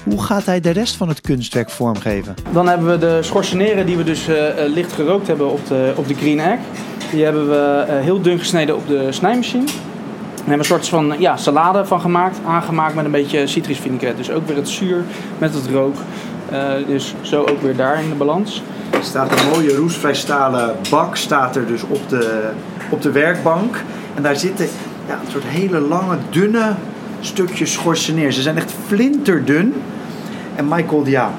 Hoe 0.04 0.22
gaat 0.22 0.44
hij 0.44 0.60
de 0.60 0.70
rest 0.70 0.96
van 0.96 1.08
het 1.08 1.20
kunstwerk 1.20 1.70
vormgeven? 1.70 2.34
Dan 2.52 2.68
hebben 2.68 2.90
we 2.90 2.98
de 2.98 3.18
schorseneren 3.22 3.86
die 3.86 3.96
we 3.96 4.04
dus 4.04 4.26
licht 4.66 4.92
gerookt 4.92 5.26
hebben 5.26 5.50
op 5.50 5.66
de, 5.66 5.92
op 5.96 6.08
de 6.08 6.14
green 6.14 6.40
egg. 6.40 6.58
Die 7.10 7.24
hebben 7.24 7.48
we 7.48 7.86
heel 7.88 8.22
dun 8.22 8.38
gesneden 8.38 8.76
op 8.76 8.88
de 8.88 9.12
snijmachine. 9.12 9.64
Hebben 10.48 10.66
een 10.66 10.72
soort 10.72 10.88
van 10.88 11.14
ja, 11.18 11.36
salade 11.36 11.84
van 11.84 12.00
gemaakt, 12.00 12.38
aangemaakt 12.46 12.94
met 12.94 13.04
een 13.04 13.10
beetje 13.10 13.46
citrus 13.46 13.78
vinaigrette. 13.78 14.16
Dus 14.16 14.30
ook 14.30 14.46
weer 14.46 14.56
het 14.56 14.68
zuur 14.68 15.02
met 15.38 15.54
het 15.54 15.66
rook. 15.66 15.94
Uh, 16.52 16.72
dus 16.86 17.14
zo 17.20 17.40
ook 17.40 17.62
weer 17.62 17.76
daar 17.76 18.02
in 18.02 18.08
de 18.08 18.14
balans. 18.14 18.62
Er 18.90 19.04
staat 19.04 19.30
een 19.30 19.48
mooie 19.48 19.76
roestvrij 19.76 20.14
stalen 20.14 20.76
bak 20.90 21.16
staat 21.16 21.56
er 21.56 21.66
dus 21.66 21.82
op 21.82 22.08
de, 22.08 22.50
op 22.90 23.02
de 23.02 23.12
werkbank. 23.12 23.82
En 24.14 24.22
daar 24.22 24.36
zitten 24.36 24.68
ja, 25.08 25.14
een 25.24 25.30
soort 25.30 25.44
hele 25.44 25.80
lange, 25.80 26.16
dunne 26.30 26.74
stukjes 27.20 27.72
schorsen 27.72 28.14
neer. 28.14 28.32
Ze 28.32 28.42
zijn 28.42 28.56
echt 28.56 28.74
flinterdun. 28.86 29.74
En 30.54 30.68
Michael, 30.68 31.06
ja, 31.06 31.30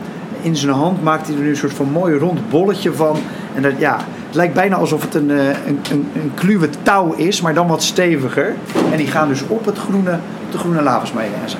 in 0.42 0.56
zijn 0.56 0.74
hand 0.74 1.04
maakt 1.04 1.28
hij 1.28 1.36
er 1.36 1.42
nu 1.42 1.50
een 1.50 1.58
soort 1.58 1.74
van 1.74 1.92
mooi 1.92 2.18
rond 2.18 2.50
bolletje 2.50 2.94
van. 2.94 3.18
En 3.56 3.62
dat, 3.62 3.74
ja, 3.78 3.98
het 4.30 4.38
lijkt 4.38 4.54
bijna 4.54 4.76
alsof 4.76 5.02
het 5.02 5.16
een, 5.16 5.30
een, 5.30 5.80
een, 5.92 6.08
een 6.16 6.32
kluwe 6.36 6.70
touw 6.84 7.14
is, 7.14 7.42
maar 7.42 7.54
dan 7.54 7.68
wat 7.68 7.84
steviger. 7.84 8.56
En 8.92 8.98
die 8.98 9.08
gaan 9.08 9.28
dus 9.28 9.44
op 9.48 9.66
het 9.66 9.78
groene, 9.78 10.18
de 10.52 10.58
groene 10.58 10.82
lavas 10.82 11.14
mayonaise. 11.14 11.58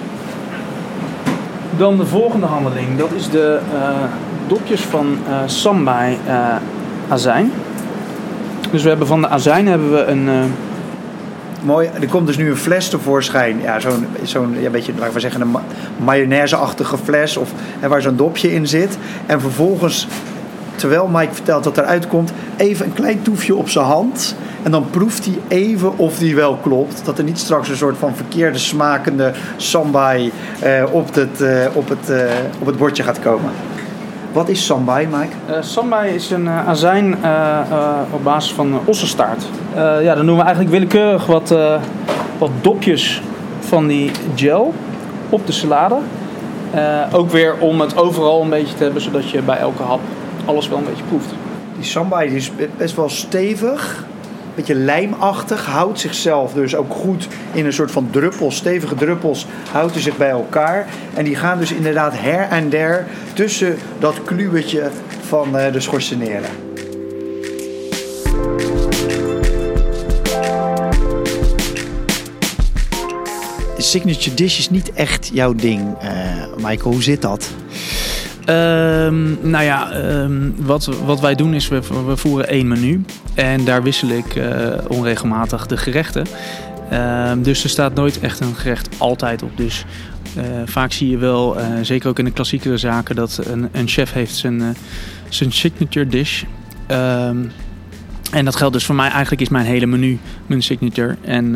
Dan 1.78 1.98
de 1.98 2.06
volgende 2.06 2.46
handeling. 2.46 2.98
Dat 2.98 3.12
is 3.16 3.30
de 3.30 3.60
uh, 3.74 3.90
dopjes 4.48 4.82
van 4.82 5.18
uh, 5.28 5.36
sambai 5.46 6.18
uh, 6.28 6.56
azijn. 7.08 7.52
Dus 8.72 8.84
we 8.84 8.90
hebben 8.90 9.08
van 9.08 9.22
de 9.22 9.28
azijn 9.28 9.68
hebben 9.68 9.92
we 9.92 10.06
een... 10.06 10.30
Mooi, 11.64 11.90
er 12.02 12.08
komt 12.08 12.28
dus 12.28 12.38
nu 12.38 12.50
een 12.50 12.58
fles 12.58 12.90
tevoorschijn. 12.90 13.62
Ja, 13.62 13.80
zo'n, 13.80 14.06
zo'n 14.24 14.56
ja, 14.60 14.70
beetje, 14.70 14.94
laten 14.98 15.14
we 15.14 15.20
zeggen, 15.20 15.42
een 15.42 15.56
mayonaise-achtige 15.98 16.98
fles. 16.98 17.38
Of, 17.38 17.52
hè, 17.80 17.88
waar 17.88 18.02
zo'n 18.02 18.16
dopje 18.16 18.54
in 18.54 18.68
zit. 18.68 18.98
En 19.26 19.42
vervolgens 19.42 20.08
terwijl 20.80 21.08
Mike 21.08 21.34
vertelt 21.34 21.64
dat 21.64 21.78
eruit 21.78 22.08
komt, 22.08 22.32
even 22.58 22.86
een 22.86 22.94
klein 22.94 23.22
toefje 23.22 23.56
op 23.56 23.70
zijn 23.70 23.86
hand. 23.86 24.36
En 24.64 24.72
dan 24.72 24.90
proeft 24.90 25.26
hij 25.26 25.40
even 25.48 25.98
of 25.98 26.18
die 26.18 26.36
wel 26.36 26.56
klopt. 26.56 27.02
Dat 27.06 27.18
er 27.18 27.24
niet 27.24 27.40
straks 27.40 27.70
een 27.70 27.78
soort 27.78 27.98
van 27.98 28.16
verkeerde 28.16 28.58
smakende 28.58 29.34
sambai 29.58 30.32
eh, 30.60 30.84
op, 30.92 31.16
het, 31.16 31.42
eh, 31.42 31.66
op, 31.74 31.90
het, 31.90 32.10
eh, 32.10 32.24
op 32.60 32.66
het 32.66 32.78
bordje 32.78 33.04
gaat 33.04 33.20
komen. 33.20 33.52
Wat 34.32 34.50
is 34.50 34.66
sambai, 34.66 35.08
Mike? 35.08 35.36
Uh, 35.50 35.56
sambai 35.60 36.14
is 36.16 36.32
een 36.32 36.46
uh, 36.46 36.68
azijn 36.68 37.16
op 38.12 38.24
basis 38.24 38.54
van 38.54 38.80
ossenstaart. 38.86 39.44
ja, 39.76 40.16
dan 40.16 40.26
doen 40.26 40.36
we 40.36 40.42
eigenlijk 40.42 40.72
willekeurig 40.72 41.26
wat, 41.26 41.56
wat 42.38 42.52
dopjes 42.62 43.22
van 43.60 43.88
die 43.88 44.12
gel 44.36 44.74
op 45.30 45.46
de 45.46 45.52
salade. 45.52 45.98
ook 47.12 47.32
weer 47.32 47.56
om 47.60 47.82
het 47.82 47.98
overal 47.98 48.42
een 48.42 48.50
beetje 48.50 48.76
te 48.76 48.84
hebben, 48.84 49.02
zodat 49.02 49.30
je 49.30 49.42
bij 49.42 49.58
elke 49.58 49.84
hap 49.84 50.00
alles 50.50 50.70
wel 50.70 50.78
een 50.78 50.84
beetje 50.84 51.04
proeft. 51.04 51.34
Die 51.76 51.84
sambai 51.84 52.36
is 52.36 52.52
best 52.78 52.96
wel 52.96 53.10
stevig, 53.10 53.98
een 53.98 54.56
beetje 54.56 54.76
lijmachtig, 54.76 55.66
houdt 55.66 56.00
zichzelf 56.00 56.54
dus 56.54 56.76
ook 56.76 56.94
goed 56.94 57.28
in 57.54 57.66
een 57.66 57.74
soort 57.74 57.92
van 57.92 58.08
druppels, 58.12 58.56
stevige 58.56 58.96
druppels, 58.96 59.46
houdt 59.72 59.96
zich 59.98 60.18
bij 60.18 60.30
elkaar. 60.30 60.88
En 61.14 61.24
die 61.24 61.36
gaan 61.36 61.60
dus 61.60 61.72
inderdaad 61.72 62.14
her 62.16 62.48
en 62.50 62.70
der 62.70 63.08
tussen 63.34 63.78
dat 64.00 64.24
kluwetje 64.24 64.90
van 65.28 65.58
eh, 65.58 65.74
de 65.74 65.80
schorseneren. 65.80 66.50
Signature 73.78 74.36
dish 74.36 74.58
is 74.58 74.70
niet 74.70 74.94
echt 74.94 75.30
jouw 75.34 75.54
ding, 75.54 75.96
uh, 76.04 76.10
Michael. 76.56 76.92
Hoe 76.92 77.04
zit 77.04 77.22
dat? 77.22 77.50
Um, 78.50 79.38
nou 79.42 79.64
ja, 79.64 79.96
um, 80.22 80.56
wat, 80.58 80.86
wat 81.06 81.20
wij 81.20 81.36
doen 81.36 81.54
is 81.54 81.68
we, 81.68 81.82
we 82.06 82.18
voeren 82.18 82.48
één 82.48 82.68
menu. 82.68 83.06
En 83.34 83.66
daar 83.66 83.84
wissel 83.84 84.10
ik 84.10 84.36
uh, 84.36 84.68
onregelmatig 84.88 85.66
de 85.66 85.78
gerechten. 85.78 86.26
Um, 86.94 87.44
dus 87.44 87.64
er 87.64 87.70
staat 87.70 87.94
nooit 87.94 88.20
echt 88.20 88.40
een 88.40 88.56
gerecht 88.56 88.90
altijd 88.98 89.44
op. 89.44 89.58
Dus 89.58 89.86
uh, 90.38 90.44
vaak 90.66 90.92
zie 90.92 91.10
je 91.10 91.18
wel, 91.18 91.60
uh, 91.60 91.66
zeker 91.82 92.10
ook 92.10 92.20
in 92.20 92.26
de 92.26 92.32
klassiekere 92.32 92.78
zaken, 92.78 93.16
dat 93.16 93.42
een, 93.46 93.70
een 93.72 93.88
chef 93.88 94.14
heeft 94.14 94.36
zijn, 94.36 94.76
zijn 95.30 95.52
signature 95.52 96.08
dish. 96.08 96.44
en 98.32 98.46
dat 98.46 98.56
geldt 98.56 98.74
dus 98.74 98.86
voor 98.86 98.96
mij. 98.96 99.10
Eigenlijk 99.10 99.42
is 99.42 99.50
mijn 99.50 99.66
hele 99.66 99.86
menu 99.86 100.20
mijn 100.46 100.62
signature. 100.62 101.18
En, 101.22 101.56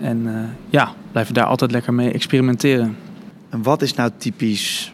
en 0.00 0.48
ja, 0.70 0.92
blijven 1.10 1.34
daar 1.34 1.44
altijd 1.44 1.70
lekker 1.70 1.94
mee 1.94 2.12
experimenteren. 2.12 2.96
En 3.50 3.62
wat 3.62 3.82
is 3.82 3.94
nou 3.94 4.10
typisch 4.18 4.92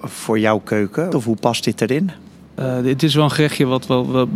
voor 0.00 0.38
jouw 0.38 0.58
keuken? 0.58 1.14
Of 1.14 1.24
hoe 1.24 1.36
past 1.36 1.64
dit 1.64 1.80
erin? 1.80 2.10
Uh, 2.58 2.82
dit 2.82 3.02
is 3.02 3.14
wel 3.14 3.24
een 3.24 3.30
gerechtje 3.30 3.66
wat 3.66 3.86
wel, 3.86 4.28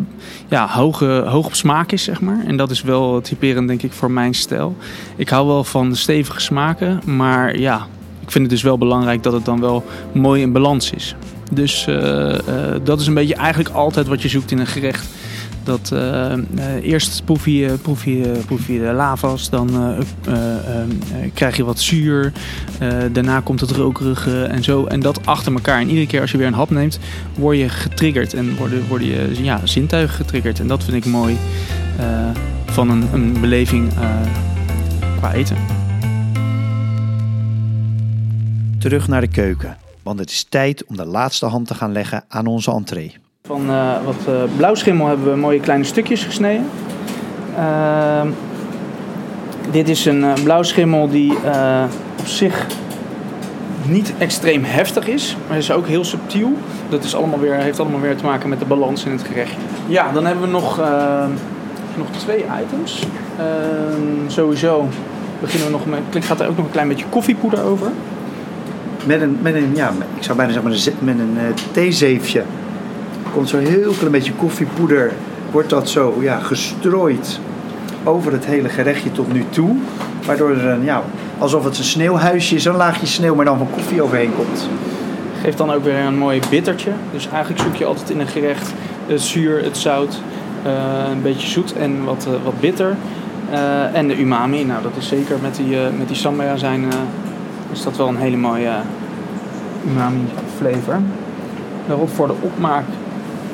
ja, 0.48 0.68
hoog, 0.68 0.98
hoog 1.00 1.46
op 1.46 1.54
smaak 1.54 1.92
is, 1.92 2.02
zeg 2.02 2.20
maar. 2.20 2.44
En 2.46 2.56
dat 2.56 2.70
is 2.70 2.82
wel 2.82 3.20
typerend, 3.20 3.68
denk 3.68 3.82
ik, 3.82 3.92
voor 3.92 4.10
mijn 4.10 4.34
stijl. 4.34 4.76
Ik 5.16 5.28
hou 5.28 5.46
wel 5.46 5.64
van 5.64 5.96
stevige 5.96 6.40
smaken, 6.40 7.00
maar 7.04 7.58
ja, 7.58 7.86
ik 8.20 8.30
vind 8.30 8.44
het 8.44 8.52
dus 8.52 8.62
wel 8.62 8.78
belangrijk 8.78 9.22
dat 9.22 9.32
het 9.32 9.44
dan 9.44 9.60
wel 9.60 9.84
mooi 10.12 10.42
in 10.42 10.52
balans 10.52 10.90
is. 10.90 11.14
Dus 11.52 11.86
uh, 11.88 12.34
dat 12.82 13.00
is 13.00 13.06
een 13.06 13.14
beetje 13.14 13.34
eigenlijk 13.34 13.74
altijd 13.74 14.06
wat 14.06 14.22
je 14.22 14.28
zoekt 14.28 14.50
in 14.50 14.58
een 14.58 14.66
gerecht. 14.66 15.06
Dat, 15.64 15.90
uh, 15.92 16.32
eerst 16.82 17.24
proef 17.24 17.46
je, 17.46 17.78
proef, 17.82 18.04
je, 18.04 18.40
proef 18.46 18.66
je 18.66 18.78
de 18.78 18.92
lavas, 18.92 19.50
dan 19.50 19.98
uh, 20.28 20.38
krijg 21.34 21.56
je 21.56 21.64
wat 21.64 21.80
zuur. 21.80 22.32
daarna 23.12 23.40
komt 23.40 23.60
het 23.60 23.70
rokerige 23.70 24.44
en 24.44 24.64
zo. 24.64 24.84
En 24.86 25.00
dat 25.00 25.26
achter 25.26 25.52
elkaar. 25.52 25.80
En 25.80 25.88
iedere 25.88 26.06
keer 26.06 26.20
als 26.20 26.30
je 26.30 26.38
weer 26.38 26.46
een 26.46 26.54
hap 26.54 26.70
neemt, 26.70 26.98
word 27.34 27.58
je 27.58 27.68
getriggerd. 27.68 28.34
En 28.34 28.56
worden, 28.56 28.86
worden 28.88 29.08
je 29.08 29.42
ja, 29.42 29.66
zintuigen 29.66 30.14
getriggerd. 30.16 30.60
En 30.60 30.66
dat 30.66 30.84
vind 30.84 31.04
ik 31.04 31.12
mooi 31.12 31.36
van 32.66 32.90
een, 32.90 33.08
een 33.12 33.40
beleving 33.40 33.92
qua 35.16 35.32
eten. 35.32 35.56
Terug 38.78 39.08
naar 39.08 39.20
de 39.20 39.28
keuken. 39.28 39.76
Want 40.02 40.18
het 40.18 40.30
is 40.30 40.46
tijd 40.48 40.84
om 40.84 40.96
de 40.96 41.06
laatste 41.06 41.46
hand 41.46 41.66
te 41.66 41.74
gaan 41.74 41.92
leggen 41.92 42.24
aan 42.28 42.46
onze 42.46 42.70
entree. 42.70 43.23
Van 43.46 43.70
uh, 43.70 43.92
wat 44.04 44.14
uh, 44.28 44.42
blauwschimmel 44.56 45.06
hebben 45.06 45.30
we 45.30 45.36
mooie 45.38 45.60
kleine 45.60 45.84
stukjes 45.84 46.24
gesneden. 46.24 46.66
Uh, 47.58 48.22
dit 49.70 49.88
is 49.88 50.04
een 50.04 50.20
uh, 50.20 50.32
blauwschimmel 50.42 51.08
die 51.08 51.32
op 52.18 52.26
zich 52.26 52.66
niet 53.86 54.12
extreem 54.18 54.64
heftig 54.64 55.06
is, 55.06 55.36
maar 55.48 55.56
is 55.56 55.70
ook 55.70 55.86
heel 55.86 56.04
subtiel. 56.04 56.52
Dat 56.88 57.04
is 57.04 57.14
allemaal 57.14 57.38
weer, 57.38 57.54
heeft 57.54 57.80
allemaal 57.80 58.00
weer 58.00 58.16
te 58.16 58.24
maken 58.24 58.48
met 58.48 58.58
de 58.58 58.64
balans 58.64 59.04
in 59.04 59.12
het 59.12 59.22
gerecht. 59.22 59.56
Ja, 59.86 60.12
dan 60.12 60.26
hebben 60.26 60.44
we 60.44 60.50
nog, 60.50 60.76
nog 61.96 62.06
twee 62.16 62.44
items. 62.62 63.02
Ehm, 63.38 64.30
sowieso 64.30 64.88
beginnen 65.40 65.66
we 65.66 65.72
nog 65.72 65.86
met, 65.86 66.24
gaat 66.24 66.40
er 66.40 66.48
ook 66.48 66.56
nog 66.56 66.66
een 66.66 66.72
klein 66.72 66.88
beetje 66.88 67.06
koffiepoeder 67.08 67.64
over. 67.64 67.90
Met 69.06 69.20
een, 69.20 69.38
met 69.42 69.54
een 69.54 69.72
ja, 69.74 69.92
ik 70.16 70.22
zou 70.22 70.36
bijna 70.36 70.52
zeggen 70.52 70.62
met 71.04 71.18
een, 71.18 71.32
met 71.32 71.44
een 71.44 71.54
theezeefje 71.72 72.42
komt 73.34 73.48
zo 73.48 73.58
heel 73.58 73.92
klein 73.92 74.12
beetje 74.12 74.32
koffiepoeder, 74.32 75.12
wordt 75.50 75.70
dat 75.70 75.88
zo 75.88 76.14
ja, 76.20 76.38
gestrooid 76.38 77.40
over 78.04 78.32
het 78.32 78.44
hele 78.44 78.68
gerechtje 78.68 79.12
tot 79.12 79.32
nu 79.32 79.44
toe. 79.50 79.76
Waardoor 80.26 80.50
er 80.50 80.66
een, 80.66 80.84
ja, 80.84 81.02
alsof 81.38 81.64
het 81.64 81.78
een 81.78 81.84
sneeuwhuisje 81.84 82.54
is, 82.54 82.64
een 82.64 82.76
laagje 82.76 83.06
sneeuw, 83.06 83.34
maar 83.34 83.44
dan 83.44 83.58
van 83.58 83.70
koffie 83.70 84.02
overheen 84.02 84.34
komt. 84.36 84.68
Geeft 85.42 85.58
dan 85.58 85.72
ook 85.72 85.84
weer 85.84 85.98
een 85.98 86.18
mooi 86.18 86.40
bittertje. 86.50 86.90
Dus 87.12 87.28
eigenlijk 87.28 87.62
zoek 87.62 87.74
je 87.74 87.84
altijd 87.84 88.10
in 88.10 88.20
een 88.20 88.26
gerecht 88.26 88.72
het 89.06 89.20
zuur, 89.20 89.64
het 89.64 89.76
zout, 89.76 90.20
uh, 90.66 90.72
een 91.10 91.22
beetje 91.22 91.48
zoet 91.48 91.72
en 91.72 92.04
wat, 92.04 92.26
uh, 92.28 92.34
wat 92.44 92.60
bitter. 92.60 92.96
En 93.92 94.08
de 94.08 94.18
umami, 94.18 94.64
nou 94.64 94.82
dat 94.82 94.92
is 94.98 95.08
zeker 95.08 95.36
met 95.42 95.56
die, 95.56 95.76
met 95.98 96.08
die 96.08 96.16
sambaya 96.16 96.56
zijn, 96.56 96.84
is 97.72 97.82
dat 97.82 97.96
wel 97.96 98.08
een 98.08 98.16
hele 98.16 98.36
mooie 98.36 98.72
umami 99.86 100.24
flavor. 100.56 101.00
Daarop 101.86 102.08
voor 102.08 102.26
de 102.26 102.34
opmaak 102.40 102.84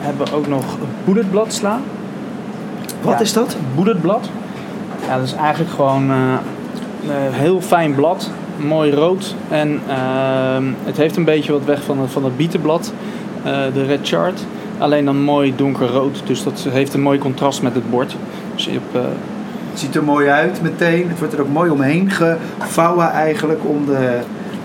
hebben 0.00 0.26
we 0.26 0.34
ook 0.34 0.46
nog 0.46 0.64
boedetbladsla. 1.04 1.80
Wat 3.02 3.12
ja, 3.12 3.20
is 3.20 3.32
dat? 3.32 3.56
Boedetblad. 3.74 4.30
Ja, 5.06 5.16
dat 5.16 5.26
is 5.26 5.34
eigenlijk 5.34 5.70
gewoon 5.70 6.10
uh, 6.10 6.32
een 7.08 7.32
heel 7.32 7.60
fijn 7.60 7.94
blad. 7.94 8.30
Mooi 8.56 8.92
rood. 8.92 9.34
En 9.48 9.80
uh, 9.88 10.74
het 10.84 10.96
heeft 10.96 11.16
een 11.16 11.24
beetje 11.24 11.52
wat 11.52 11.64
weg 11.64 11.82
van 11.82 11.98
het, 11.98 12.10
van 12.10 12.24
het 12.24 12.36
bietenblad. 12.36 12.92
Uh, 13.38 13.44
de 13.74 13.84
Red 13.84 14.08
Chart. 14.08 14.44
Alleen 14.78 15.04
dan 15.04 15.22
mooi 15.22 15.56
donkerrood. 15.56 16.22
Dus 16.24 16.44
dat 16.44 16.66
heeft 16.70 16.94
een 16.94 17.00
mooi 17.00 17.18
contrast 17.18 17.62
met 17.62 17.74
het 17.74 17.90
bord. 17.90 18.16
Dus 18.54 18.66
op, 18.66 19.02
het 19.70 19.78
ziet 19.80 19.94
er 19.94 20.04
mooi 20.04 20.28
uit 20.28 20.62
meteen. 20.62 21.08
Het 21.08 21.18
wordt 21.18 21.34
er 21.34 21.40
ook 21.40 21.48
mooi 21.48 21.70
omheen 21.70 22.10
gevouwen 22.58 23.10
eigenlijk. 23.10 23.60
Om, 23.64 23.86
de, 23.86 24.18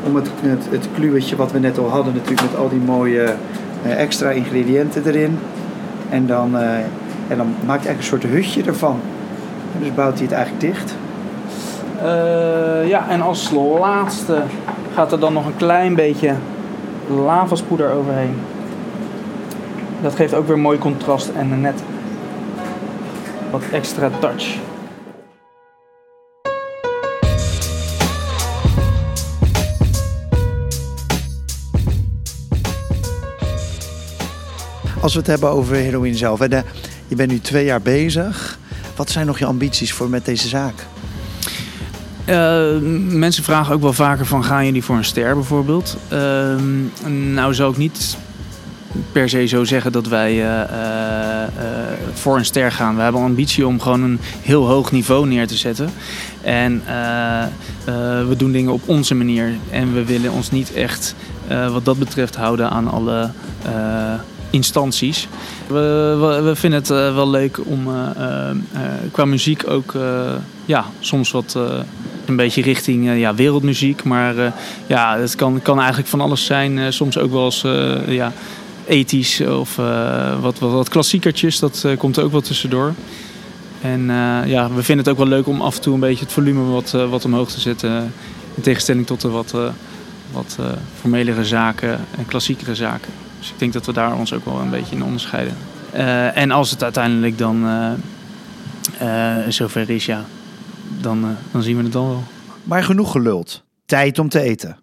om 0.08 0.16
het, 0.16 0.30
het, 0.42 0.68
het 0.70 0.88
kluwetje 0.96 1.36
wat 1.36 1.52
we 1.52 1.60
net 1.60 1.78
al 1.78 1.90
hadden 1.90 2.14
natuurlijk. 2.14 2.42
Met 2.42 2.60
al 2.60 2.70
die 2.70 2.80
mooie 2.80 3.24
eh, 3.24 3.36
extra 3.92 4.30
ingrediënten 4.30 5.04
erin. 5.06 5.40
En 6.10 6.28
dan, 6.28 6.56
uh, 6.56 6.78
en 7.28 7.38
dan 7.38 7.48
maakt 7.66 7.86
eigenlijk 7.86 7.98
een 7.98 8.04
soort 8.04 8.24
hutje 8.24 8.64
ervan. 8.64 9.00
Dus 9.80 9.94
bouwt 9.94 10.14
hij 10.14 10.24
het 10.24 10.32
eigenlijk 10.32 10.62
dicht. 10.62 10.96
Uh, 12.04 12.88
ja, 12.88 13.10
en 13.10 13.22
als 13.22 13.52
laatste 13.80 14.42
gaat 14.94 15.12
er 15.12 15.20
dan 15.20 15.34
nog 15.34 15.46
een 15.46 15.58
klein 15.58 15.96
beetje 15.96 16.34
lavaspoeder 17.10 17.92
overheen. 17.92 18.36
Dat 20.02 20.16
geeft 20.16 20.34
ook 20.34 20.48
weer 20.48 20.60
mooi 20.60 20.78
contrast 20.78 21.30
en 21.30 21.62
net 21.62 21.84
wat 23.52 23.64
extra 23.72 24.10
touch. 24.20 24.58
Als 35.06 35.14
we 35.14 35.20
het 35.20 35.30
hebben 35.30 35.50
over 35.50 35.76
heroïne 35.76 36.18
zelf. 36.18 36.40
de- 36.40 36.64
je 37.08 37.16
bent 37.16 37.32
nu 37.32 37.40
twee 37.40 37.66
jaar 37.66 37.82
bezig. 37.82 38.58
Wat 38.96 39.10
zijn 39.10 39.26
nog 39.26 39.40
je 39.40 39.46
ambities 39.46 39.94
voor 39.94 40.10
met 40.10 40.26
deze 40.26 40.48
zaak? 40.48 40.74
Eh, 42.26 42.78
mensen 43.10 43.44
vragen 43.44 43.74
ook 43.74 43.82
wel 43.82 43.94
vaker 43.94 44.26
van 44.26 44.44
gaan 44.44 44.66
jullie 44.66 44.84
voor 44.84 44.96
een 44.96 45.06
ster 45.06 45.34
bijvoorbeeld? 45.34 45.98
Ehm, 46.08 47.34
nou 47.34 47.54
zou 47.54 47.72
ik 47.72 47.78
niet 47.78 48.18
per 49.12 49.30
se 49.30 49.46
zo 49.48 49.64
zeggen 49.64 49.92
dat 49.92 50.08
wij 50.08 50.32
eh, 50.32 50.62
eh, 50.62 51.44
eh, 51.44 51.50
voor 52.14 52.38
een 52.38 52.46
ster 52.46 52.72
gaan. 52.72 52.96
We 52.96 53.02
hebben 53.02 53.22
ambitie 53.22 53.68
om 53.68 53.80
gewoon 53.82 54.02
een 54.02 54.20
heel 54.42 54.68
hoog 54.68 54.92
niveau 54.92 55.28
neer 55.28 55.48
te 55.48 55.58
zetten. 55.58 55.90
En 56.42 56.84
we 58.28 58.34
doen 58.38 58.52
dingen 58.52 58.74
op 58.74 58.82
onze 58.86 59.16
manier. 59.16 59.54
En 59.70 59.94
we 59.94 60.06
willen 60.06 60.32
ons 60.32 60.52
niet 60.52 60.74
echt 60.74 61.16
wat 61.48 61.86
dat 61.86 62.00
betreft 62.00 62.36
houden 62.36 62.70
aan 62.70 62.92
alle 62.92 63.30
instanties. 64.56 65.28
We, 65.68 66.42
we, 66.44 66.56
vinden 66.56 66.80
het 66.80 66.90
eh, 66.90 67.16
wel 67.16 67.30
leuk 67.30 67.60
om 67.66 67.88
eh, 67.88 68.50
eh, 68.50 68.56
qua 69.12 69.26
muziek 69.26 69.70
ook 69.70 69.94
ja, 70.66 70.86
soms 71.00 71.32
wat 71.32 71.58
een 72.26 72.36
beetje 72.36 72.62
richting 72.62 73.20
ja, 73.20 73.36
wereldmuziek. 73.36 74.04
Maar 74.04 74.54
ja, 74.88 75.18
het 75.18 75.36
kan, 75.36 75.62
kan 75.62 75.78
eigenlijk 75.78 76.08
van 76.08 76.22
alles 76.22 76.46
zijn. 76.46 76.94
Soms 76.94 77.18
ook 77.18 77.32
wel 77.32 77.46
eens 77.46 77.66
ja, 78.08 78.34
ethisch 78.88 79.42
of 79.42 79.76
wat, 80.42 80.60
wat, 80.60 80.72
wat 80.72 80.90
klassiekertjes. 80.90 81.60
Dat 81.60 81.86
komt 81.98 82.18
er 82.18 82.24
ook 82.24 82.32
wel 82.32 82.42
tussendoor. 82.42 82.94
En 83.82 84.06
ja, 84.46 84.70
we 84.76 84.84
vinden 84.84 85.06
het 85.06 85.10
ook 85.10 85.18
wel 85.18 85.28
leuk 85.28 85.48
om 85.48 85.62
af 85.62 85.76
en 85.76 85.82
toe 85.82 85.94
een 85.94 86.00
beetje 86.00 86.24
het 86.24 86.34
volume 86.34 86.72
wat, 86.72 86.92
wat 86.92 87.26
omhoog 87.26 87.52
te 87.52 87.60
zetten. 87.60 88.14
In 88.56 88.62
tegenstelling 88.62 89.06
tot 89.06 89.22
de 89.22 89.30
wat, 89.30 89.54
wat 90.32 90.58
formelere 91.00 91.46
zaken 91.46 92.06
en 92.18 92.26
klassiekere 92.26 92.76
zaken. 92.76 93.25
Dus 93.40 93.50
ik 93.50 93.60
denk 93.60 93.74
dat 93.74 93.86
we 93.86 93.94
daar 93.94 94.16
ons 94.16 94.34
ook 94.34 94.46
wel 94.46 94.60
een 94.60 94.70
beetje 94.70 94.96
in 94.96 95.04
onderscheiden. 95.04 95.58
Eh, 95.92 96.38
en 96.38 96.52
als 96.52 96.72
het 96.72 96.84
uiteindelijk 96.84 97.38
dan 97.38 97.66
eh, 99.00 99.42
eh, 99.44 99.50
zover 99.50 99.90
is, 99.90 100.06
ja, 100.06 100.26
dan, 101.02 101.36
dan 101.52 101.64
zien 101.64 101.78
we 101.78 101.84
het 101.84 101.92
dan 101.92 102.08
wel. 102.08 102.24
Maar 102.64 102.84
genoeg 102.84 103.12
geluld. 103.12 103.64
Tijd 103.86 104.20
om 104.20 104.30
te 104.30 104.40
eten. 104.42 104.78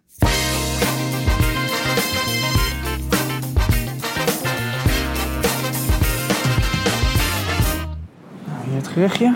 Nou, 8.47 8.65
hier 8.69 8.77
het 8.77 8.89
gerechtje. 8.89 9.35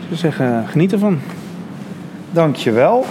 Ik 0.00 0.04
zou 0.06 0.16
zeggen, 0.16 0.68
geniet 0.68 0.92
ervan. 0.92 1.20
Dankjewel. 2.30 3.06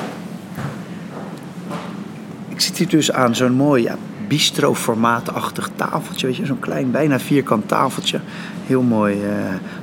Ik 2.50 2.62
zit 2.62 2.78
hier 2.78 2.90
dus 2.90 3.12
aan 3.12 3.36
zo'n 3.36 3.54
mooi 3.54 3.84
ja, 3.84 3.98
bistro-formaatachtig 4.32 5.70
tafeltje. 5.76 6.28
Weet 6.28 6.36
je, 6.36 6.46
zo'n 6.46 6.60
klein, 6.60 6.92
bijna 6.92 7.20
vierkant 7.20 7.68
tafeltje. 7.68 8.20
Heel 8.66 8.82
mooi 8.82 9.24
eh 9.24 9.30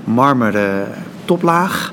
marmeren 0.05 0.89
toplaag. 1.25 1.93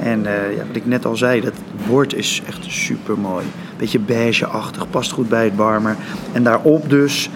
En 0.00 0.26
eh, 0.26 0.56
ja, 0.56 0.66
wat 0.66 0.76
ik 0.76 0.86
net 0.86 1.04
al 1.04 1.16
zei, 1.16 1.40
dat 1.40 1.54
bord 1.88 2.14
is 2.14 2.42
echt 2.46 2.64
super 2.68 3.18
mooi. 3.18 3.44
Beetje 3.76 3.98
beigeachtig, 3.98 4.90
past 4.90 5.10
goed 5.12 5.28
bij 5.28 5.44
het 5.44 5.56
barmer. 5.56 5.96
En 6.32 6.42
daarop 6.42 6.90
dus 6.90 7.30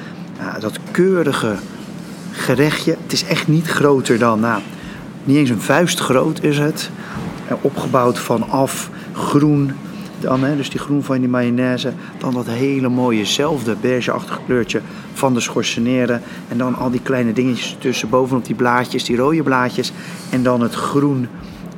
dat 0.61 0.78
keurige 0.90 1.54
gerechtje. 2.32 2.96
Het 3.02 3.12
is 3.12 3.25
echt 3.25 3.49
niet 3.49 3.66
groter 3.66 4.18
dan, 4.18 4.40
nou, 4.40 4.62
niet 5.25 5.37
eens 5.37 5.50
een 5.50 5.61
vuist 5.61 5.99
groot 5.99 6.42
is 6.42 6.58
het. 6.58 6.90
En 7.49 7.56
opgebouwd 7.61 8.18
vanaf 8.18 8.90
groen, 9.12 9.73
dan, 10.18 10.44
hè, 10.44 10.56
dus 10.56 10.70
die 10.70 10.80
groen 10.80 11.02
van 11.02 11.18
die 11.18 11.28
mayonaise. 11.28 11.92
Dan 12.18 12.32
dat 12.32 12.46
hele 12.46 12.88
mooie 12.88 13.25
zelfde 13.25 13.76
kleurtje 14.46 14.80
van 15.12 15.35
de 15.35 15.40
schorseneren. 15.40 16.23
En 16.49 16.58
dan 16.58 16.75
al 16.75 16.90
die 16.90 17.02
kleine 17.02 17.32
dingetjes 17.32 17.73
ertussen, 17.73 18.08
bovenop 18.08 18.45
die 18.45 18.54
blaadjes, 18.54 19.04
die 19.04 19.17
rode 19.17 19.43
blaadjes. 19.43 19.93
En 20.30 20.43
dan 20.43 20.60
het 20.60 20.75
groen, 20.75 21.28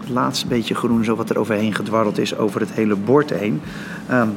het 0.01 0.09
laatste 0.09 0.47
beetje 0.47 0.75
groen, 0.75 1.05
zo 1.05 1.17
wat 1.17 1.31
er 1.31 1.39
overheen 1.39 1.75
gedwarreld 1.75 2.19
is, 2.19 2.37
over 2.37 2.61
het 2.61 2.71
hele 2.73 2.97
bord 2.97 3.31
heen. 3.31 3.61
Ehm, 4.09 4.29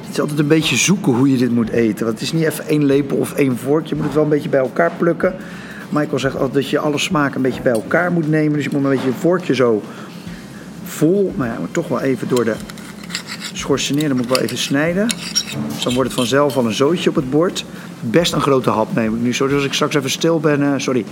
het 0.00 0.10
is 0.10 0.20
altijd 0.20 0.38
een 0.38 0.46
beetje 0.46 0.76
zoeken 0.76 1.12
hoe 1.12 1.30
je 1.30 1.36
dit 1.36 1.50
moet 1.50 1.70
eten. 1.70 2.04
Want 2.04 2.18
het 2.18 2.20
is 2.20 2.32
niet 2.32 2.44
even 2.44 2.66
één 2.66 2.84
lepel 2.84 3.16
of 3.16 3.32
één 3.32 3.58
vork. 3.58 3.86
Je 3.86 3.94
moet 3.94 4.04
het 4.04 4.14
wel 4.14 4.22
een 4.22 4.28
beetje 4.28 4.48
bij 4.48 4.60
elkaar 4.60 4.92
plukken. 4.96 5.34
Michael 5.88 6.18
zegt 6.18 6.34
altijd 6.34 6.54
dat 6.54 6.70
je 6.70 6.78
alle 6.78 6.98
smaken 6.98 7.36
een 7.36 7.42
beetje 7.42 7.62
bij 7.62 7.72
elkaar 7.72 8.12
moet 8.12 8.28
nemen. 8.28 8.52
Dus 8.52 8.64
je 8.64 8.70
moet 8.72 8.84
een 8.84 8.90
beetje 8.90 9.06
je 9.06 9.14
vorkje 9.14 9.54
zo 9.54 9.82
vol. 10.84 11.32
Maar 11.36 11.58
toch 11.70 11.88
wel 11.88 12.00
even 12.00 12.28
door 12.28 12.44
de 12.44 12.54
schorseneren 13.66 14.16
moet 14.16 14.24
ik 14.24 14.30
wel 14.30 14.40
even 14.42 14.58
snijden. 14.58 15.08
Dus 15.08 15.82
dan 15.82 15.94
wordt 15.94 16.08
het 16.08 16.18
vanzelf 16.18 16.56
al 16.56 16.66
een 16.66 16.72
zootje 16.72 17.10
op 17.10 17.16
het 17.16 17.30
bord. 17.30 17.64
Best 18.00 18.32
een 18.32 18.40
grote 18.40 18.70
hap 18.70 18.94
neem 18.94 19.14
ik 19.14 19.20
nu. 19.20 19.32
Sorry 19.32 19.54
als 19.54 19.64
ik 19.64 19.72
straks 19.72 19.94
even 19.94 20.10
stil 20.10 20.40
ben. 20.40 20.62
eh, 20.62 20.72
sorry. 20.76 21.04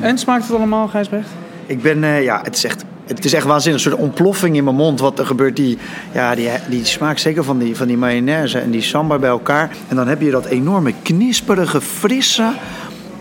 En 0.00 0.18
smaakt 0.18 0.46
het 0.46 0.56
allemaal, 0.56 0.88
Gijsbrecht? 0.88 1.28
Ik 1.66 1.82
ben, 1.82 2.04
eh, 2.04 2.22
ja, 2.22 2.40
het 2.42 2.56
is 2.56 2.64
echt, 2.64 2.84
het 3.06 3.24
is 3.24 3.32
echt 3.32 3.46
waanzinnig. 3.46 3.84
Een 3.84 3.90
soort 3.90 4.02
ontploffing 4.02 4.56
in 4.56 4.64
mijn 4.64 4.76
mond. 4.76 5.00
Wat 5.00 5.18
er 5.18 5.26
gebeurt, 5.26 5.56
die, 5.56 5.78
ja, 6.12 6.34
die, 6.34 6.48
die 6.68 6.84
smaak 6.84 7.18
zeker 7.18 7.44
van 7.44 7.58
die, 7.58 7.76
van 7.76 7.86
die 7.86 7.96
mayonaise 7.96 8.58
en 8.58 8.70
die 8.70 8.82
sambal 8.82 9.18
bij 9.18 9.28
elkaar. 9.28 9.70
En 9.88 9.96
dan 9.96 10.08
heb 10.08 10.20
je 10.20 10.30
dat 10.30 10.44
enorme 10.44 10.92
knisperige, 11.02 11.80
frisse, 11.80 12.52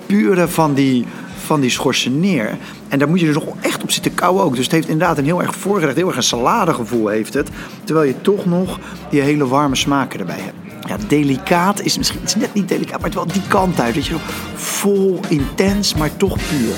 pure 0.05 0.47
van 0.47 0.73
die, 0.73 1.05
van 1.43 1.61
die 1.61 1.69
schorseneer. 1.69 2.57
En 2.87 2.99
daar 2.99 3.09
moet 3.09 3.19
je 3.19 3.25
dus 3.25 3.35
nog 3.35 3.55
echt 3.61 3.83
op 3.83 3.91
zitten 3.91 4.13
kauwen 4.13 4.43
ook. 4.43 4.55
Dus 4.55 4.63
het 4.63 4.73
heeft 4.73 4.87
inderdaad 4.87 5.17
een 5.17 5.25
heel 5.25 5.41
erg 5.41 5.55
voorgerecht, 5.55 5.95
heel 5.95 6.07
erg 6.07 6.15
een 6.15 6.23
saladegevoel 6.23 7.07
heeft 7.07 7.33
het. 7.33 7.49
Terwijl 7.83 8.07
je 8.07 8.21
toch 8.21 8.45
nog 8.45 8.79
die 9.09 9.21
hele 9.21 9.47
warme 9.47 9.75
smaken 9.75 10.19
erbij 10.19 10.39
hebt. 10.39 10.87
Ja, 10.87 10.97
delicaat 11.07 11.81
is 11.81 11.97
misschien 11.97 12.19
is 12.23 12.35
net 12.35 12.53
niet 12.53 12.67
delicaat, 12.67 12.95
maar 12.95 13.09
het 13.09 13.13
wel 13.13 13.27
die 13.27 13.47
kant 13.47 13.79
uit. 13.79 13.95
Weet 13.95 14.05
je, 14.05 14.15
vol, 14.55 15.19
intens, 15.27 15.93
maar 15.93 16.17
toch 16.17 16.37
puur. 16.49 16.75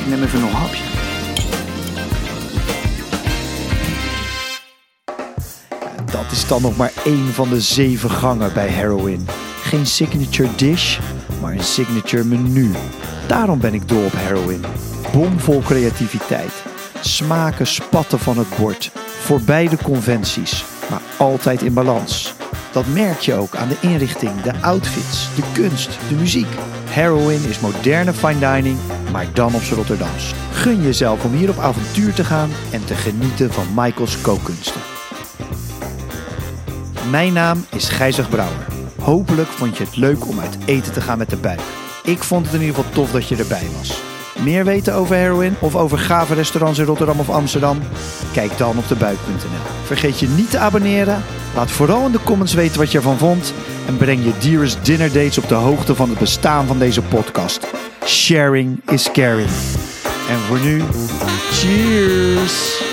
Ik 0.00 0.08
neem 0.08 0.22
even 0.22 0.40
nog 0.40 0.50
een 0.50 0.56
hapje. 0.56 0.82
Dat 6.12 6.32
is 6.32 6.46
dan 6.46 6.62
nog 6.62 6.76
maar 6.76 6.92
één 7.04 7.26
van 7.32 7.48
de 7.48 7.60
zeven 7.60 8.10
gangen 8.10 8.52
bij 8.52 8.68
Heroin. 8.68 9.26
Geen 9.62 9.86
signature 9.86 10.48
dish, 10.56 10.98
maar 11.40 11.52
een 11.52 11.64
signature 11.64 12.24
menu. 12.24 12.70
Daarom 13.28 13.60
ben 13.60 13.74
ik 13.74 13.88
dol 13.88 14.04
op 14.04 14.12
Heroin. 14.12 14.64
Bomvol 15.12 15.60
creativiteit. 15.60 16.52
Smaken 17.00 17.66
spatten 17.66 18.18
van 18.18 18.38
het 18.38 18.56
bord. 18.58 18.90
Voorbij 19.06 19.68
de 19.68 19.76
conventies, 19.82 20.64
maar 20.90 21.00
altijd 21.16 21.62
in 21.62 21.74
balans. 21.74 22.34
Dat 22.72 22.86
merk 22.86 23.20
je 23.20 23.34
ook 23.34 23.54
aan 23.54 23.68
de 23.68 23.76
inrichting, 23.80 24.40
de 24.40 24.52
outfits, 24.60 25.28
de 25.34 25.42
kunst, 25.52 25.98
de 26.08 26.14
muziek. 26.14 26.46
Heroin 26.88 27.48
is 27.48 27.60
moderne 27.60 28.12
fine 28.12 28.38
dining, 28.38 28.78
maar 29.12 29.26
dan 29.32 29.54
op 29.54 29.62
z'n 29.62 29.74
Rotterdams. 29.74 30.34
Gun 30.52 30.82
jezelf 30.82 31.24
om 31.24 31.32
hier 31.32 31.50
op 31.50 31.58
avontuur 31.58 32.12
te 32.12 32.24
gaan 32.24 32.50
en 32.70 32.84
te 32.84 32.94
genieten 32.94 33.52
van 33.52 33.66
Michael's 33.74 34.20
kookkunsten. 34.20 34.80
Mijn 37.10 37.32
naam 37.32 37.64
is 37.70 37.88
Gijzig 37.88 38.28
Brouwer. 38.28 38.66
Hopelijk 38.98 39.48
vond 39.48 39.76
je 39.76 39.84
het 39.84 39.96
leuk 39.96 40.28
om 40.28 40.40
uit 40.40 40.58
eten 40.64 40.92
te 40.92 41.00
gaan 41.00 41.18
met 41.18 41.30
de 41.30 41.36
buik. 41.36 41.60
Ik 42.08 42.22
vond 42.22 42.46
het 42.46 42.54
in 42.54 42.60
ieder 42.60 42.74
geval 42.74 42.92
tof 42.92 43.10
dat 43.10 43.28
je 43.28 43.36
erbij 43.36 43.66
was. 43.78 44.02
Meer 44.42 44.64
weten 44.64 44.94
over 44.94 45.16
Heroin 45.16 45.56
of 45.58 45.76
over 45.76 45.98
gave 45.98 46.34
restaurants 46.34 46.78
in 46.78 46.84
Rotterdam 46.84 47.20
of 47.20 47.30
Amsterdam? 47.30 47.78
Kijk 48.32 48.58
dan 48.58 48.78
op 48.78 48.88
debuik.nl. 48.88 49.84
Vergeet 49.84 50.18
je 50.18 50.28
niet 50.28 50.50
te 50.50 50.58
abonneren. 50.58 51.22
Laat 51.54 51.70
vooral 51.70 52.06
in 52.06 52.12
de 52.12 52.22
comments 52.24 52.54
weten 52.54 52.78
wat 52.78 52.92
je 52.92 52.98
ervan 52.98 53.18
vond. 53.18 53.54
En 53.86 53.96
breng 53.96 54.24
je 54.24 54.32
Dearest 54.38 54.84
Dinner 54.84 55.12
Dates 55.12 55.38
op 55.38 55.48
de 55.48 55.54
hoogte 55.54 55.94
van 55.94 56.08
het 56.08 56.18
bestaan 56.18 56.66
van 56.66 56.78
deze 56.78 57.02
podcast. 57.02 57.66
Sharing 58.04 58.80
is 58.90 59.10
caring. 59.12 59.50
En 60.28 60.38
voor 60.38 60.60
nu, 60.60 60.82
cheers! 61.50 62.87